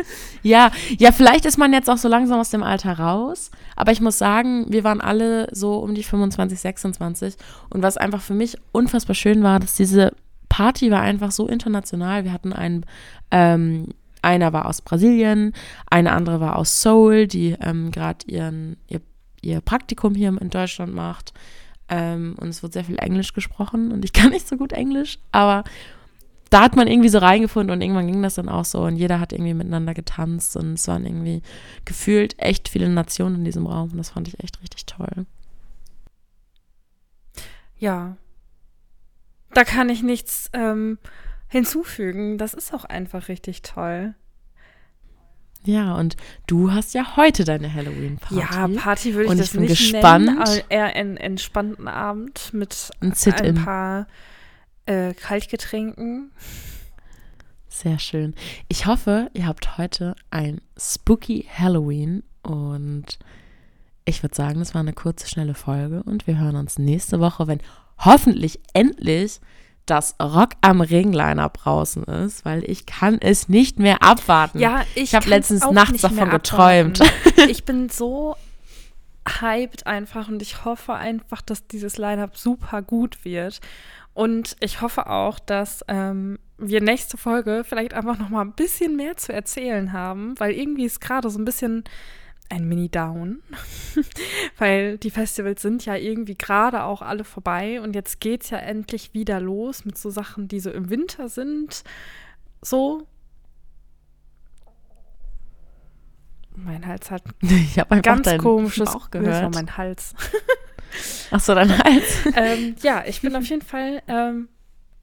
Ja, 0.43 0.71
ja, 0.99 1.13
vielleicht 1.13 1.45
ist 1.45 1.59
man 1.59 1.73
jetzt 1.73 1.91
auch 1.91 1.99
so 1.99 2.09
langsam 2.09 2.41
aus 2.41 2.51
dem 2.51 2.63
Alter 2.63 2.99
raus, 2.99 3.51
aber 3.77 3.93
ich 3.93 4.01
muss 4.01 4.19
sagen, 4.19 4.67
wir 4.69 4.85
waren 4.85 5.01
alle 5.01 5.49
so 5.53 5.79
um 5.79 5.95
die 5.95 6.03
25, 6.03 6.59
26 6.59 7.35
und 7.69 7.83
was 7.83 7.97
einfach 7.97 8.23
für 8.23 8.35
mich 8.35 8.57
unfassbar 8.73 9.15
schön 9.15 9.43
war, 9.43 9.61
dass 9.61 9.75
diese 9.75 10.13
Party 10.49 10.91
war 10.91 11.03
einfach 11.03 11.31
so 11.31 11.47
international. 11.47 12.25
Wir 12.25 12.33
hatten 12.33 12.53
einen, 12.53 12.87
ähm, 13.31 13.89
einer 14.23 14.53
war 14.53 14.67
aus 14.67 14.81
Brasilien, 14.81 15.53
eine 15.91 16.13
andere 16.13 16.41
war 16.41 16.57
aus 16.57 16.83
Seoul, 16.83 17.27
die 17.27 17.57
ähm, 17.61 17.91
gerade 17.91 18.27
ihr, 18.27 18.53
ihr 19.43 19.61
Praktikum 19.61 20.15
hier 20.15 20.35
in 20.41 20.51
Deutschland 20.51 20.95
macht 20.95 21.35
ähm, 21.89 22.35
und 22.41 22.49
es 22.49 22.63
wird 22.63 22.73
sehr 22.73 22.85
viel 22.85 22.99
Englisch 22.99 23.35
gesprochen 23.35 23.93
und 23.93 24.05
ich 24.05 24.13
kann 24.15 24.31
nicht 24.31 24.49
so 24.49 24.57
gut 24.57 24.73
Englisch, 24.73 25.19
aber 25.33 25.65
da 26.51 26.63
hat 26.63 26.75
man 26.75 26.89
irgendwie 26.89 27.09
so 27.09 27.19
reingefunden 27.19 27.73
und 27.73 27.81
irgendwann 27.81 28.09
ging 28.09 28.23
das 28.23 28.35
dann 28.35 28.49
auch 28.49 28.65
so 28.65 28.83
und 28.83 28.97
jeder 28.97 29.21
hat 29.21 29.33
irgendwie 29.33 29.55
miteinander 29.55 29.95
getanzt 29.95 30.57
und 30.57 30.75
es 30.75 30.89
waren 30.89 31.07
irgendwie 31.07 31.43
gefühlt 31.85 32.39
echt 32.39 32.69
viele 32.69 32.89
Nationen 32.89 33.37
in 33.37 33.45
diesem 33.45 33.67
Raum 33.67 33.93
und 33.93 33.99
das 33.99 34.11
fand 34.11 34.27
ich 34.27 34.43
echt 34.43 34.61
richtig 34.61 34.85
toll. 34.85 35.27
Ja. 37.79 38.17
Da 39.55 39.65
kann 39.65 39.89
ich 39.89 40.03
nichts 40.03 40.51
ähm, 40.53 40.99
hinzufügen. 41.49 42.37
Das 42.37 42.55
ist 42.55 42.75
auch 42.75 42.85
einfach 42.85 43.29
richtig 43.29 43.63
toll. 43.63 44.15
Ja, 45.65 45.95
und 45.97 46.17
du 46.47 46.73
hast 46.73 46.95
ja 46.95 47.17
heute 47.17 47.45
deine 47.45 47.73
Halloween-Party. 47.73 48.37
Ja, 48.37 48.69
Party 48.69 49.15
würde 49.15 49.25
ich 49.25 49.31
Und 49.31 49.39
das 49.39 49.49
ich 49.49 49.53
bin 49.53 49.63
nicht 49.63 49.93
gespannt. 49.93 50.27
nennen, 50.27 50.63
eher 50.69 50.97
einen 50.97 51.17
entspannten 51.17 51.87
Abend 51.87 52.53
mit 52.55 52.91
Ein 53.01 53.13
ein 53.13 53.55
paar 53.57 54.07
äh, 54.91 55.15
Kaltgetränken. 55.15 56.33
Sehr 57.69 57.99
schön. 58.01 58.35
Ich 58.69 58.87
hoffe, 58.87 59.31
ihr 59.33 59.47
habt 59.47 59.79
heute 59.79 60.17
ein 60.31 60.61
spooky 60.77 61.47
Halloween 61.57 62.25
und 62.43 63.19
ich 64.05 64.25
würde 64.25 64.35
sagen, 64.35 64.59
das 64.59 64.75
war 64.75 64.81
eine 64.81 64.93
kurze, 64.93 65.29
schnelle 65.29 65.55
Folge 65.55 66.03
und 66.03 66.27
wir 66.27 66.39
hören 66.39 66.57
uns 66.57 66.79
nächste 66.79 67.21
Woche, 67.21 67.47
wenn 67.47 67.61
hoffentlich 67.99 68.59
endlich 68.73 69.41
das 69.87 70.17
Rock 70.21 70.51
am 70.61 70.81
Ring 70.81 71.13
Line-Up 71.13 71.59
draußen 71.59 72.05
ist, 72.05 72.45
weil 72.45 72.69
ich 72.69 72.87
kann 72.87 73.19
es 73.21 73.49
nicht 73.49 73.79
mehr 73.79 74.03
abwarten. 74.03 74.59
Ja, 74.59 74.83
ich, 74.95 75.03
Ich 75.03 75.15
habe 75.15 75.29
letztens 75.29 75.65
nachts 75.71 76.03
davon 76.03 76.31
geträumt. 76.31 77.01
Ich 77.49 77.65
bin 77.65 77.89
so 77.89 78.37
hyped 79.41 79.87
einfach 79.87 80.29
und 80.29 80.43
ich 80.43 80.65
hoffe 80.65 80.95
einfach, 80.95 81.43
dass 81.43 81.67
dieses 81.67 81.97
Line-Up 81.97 82.37
super 82.37 82.83
gut 82.83 83.25
wird. 83.25 83.61
Und 84.15 84.57
ich 84.61 84.81
hoffe 84.81 85.09
auch, 85.09 85.39
dass 85.39 85.85
ähm, 85.89 86.39
wir 86.59 86.81
nächste 86.81 87.17
Folge 87.17 87.63
vielleicht 87.65 87.95
einfach 87.95 88.19
noch 88.19 88.29
mal 88.29 88.43
ein 88.43 88.53
bisschen 88.53 88.97
mehr 88.97 89.17
zu 89.17 89.33
erzählen 89.33 89.93
haben, 89.93 90.39
weil 90.39 90.53
irgendwie 90.53 90.85
ist 90.85 91.01
gerade 91.01 91.31
so 91.31 91.39
ein 91.39 91.45
bisschen 91.45 91.85
ein 92.51 92.69
Mini-Down, 92.69 93.43
weil 94.59 94.99
die 94.99 95.11
Festivals 95.11 95.63
sind 95.63 95.87
ja 95.87 95.95
irgendwie 95.95 96.37
gerade 96.37 96.83
auch 96.83 97.01
alle 97.01 97.23
vorbei 97.23 97.81
und 97.81 97.95
jetzt 97.95 98.21
geht's 98.21 98.51
ja 98.51 98.59
endlich 98.59 99.15
wieder 99.15 99.41
los 99.41 99.85
mit 99.85 99.97
so 99.97 100.11
Sachen, 100.11 100.49
die 100.49 100.59
so 100.59 100.71
im 100.71 100.91
Winter 100.91 101.29
sind. 101.29 101.85
So. 102.61 103.07
Mein 106.57 106.85
Hals 106.85 107.11
hat 107.13 107.23
Ich 107.43 107.79
habe 107.79 107.93
einfach 107.93 108.03
ganz 108.03 108.37
komisches 108.43 108.93
Bauch 108.93 109.09
Das 109.09 109.23
war 109.23 109.31
gehört. 109.31 109.55
mein 109.55 109.77
Hals. 109.77 110.15
Ach 111.31 111.41
so, 111.41 111.55
dein 111.55 111.77
Hals. 111.77 112.27
ähm, 112.37 112.77
ja, 112.83 113.05
ich 113.07 113.21
bin 113.21 113.37
auf 113.37 113.45
jeden 113.49 113.63
Fall 113.63 114.03
ähm, 114.09 114.49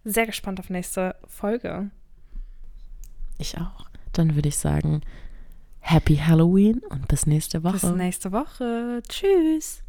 sehr 0.03 0.25
gespannt 0.25 0.59
auf 0.59 0.69
nächste 0.69 1.15
Folge. 1.27 1.91
Ich 3.37 3.57
auch. 3.57 3.89
Dann 4.13 4.35
würde 4.35 4.49
ich 4.49 4.57
sagen, 4.57 5.01
Happy 5.79 6.17
Halloween 6.17 6.79
und 6.89 7.07
bis 7.07 7.25
nächste 7.27 7.63
Woche. 7.63 7.73
Bis 7.73 7.83
nächste 7.83 8.31
Woche. 8.31 9.01
Tschüss. 9.07 9.83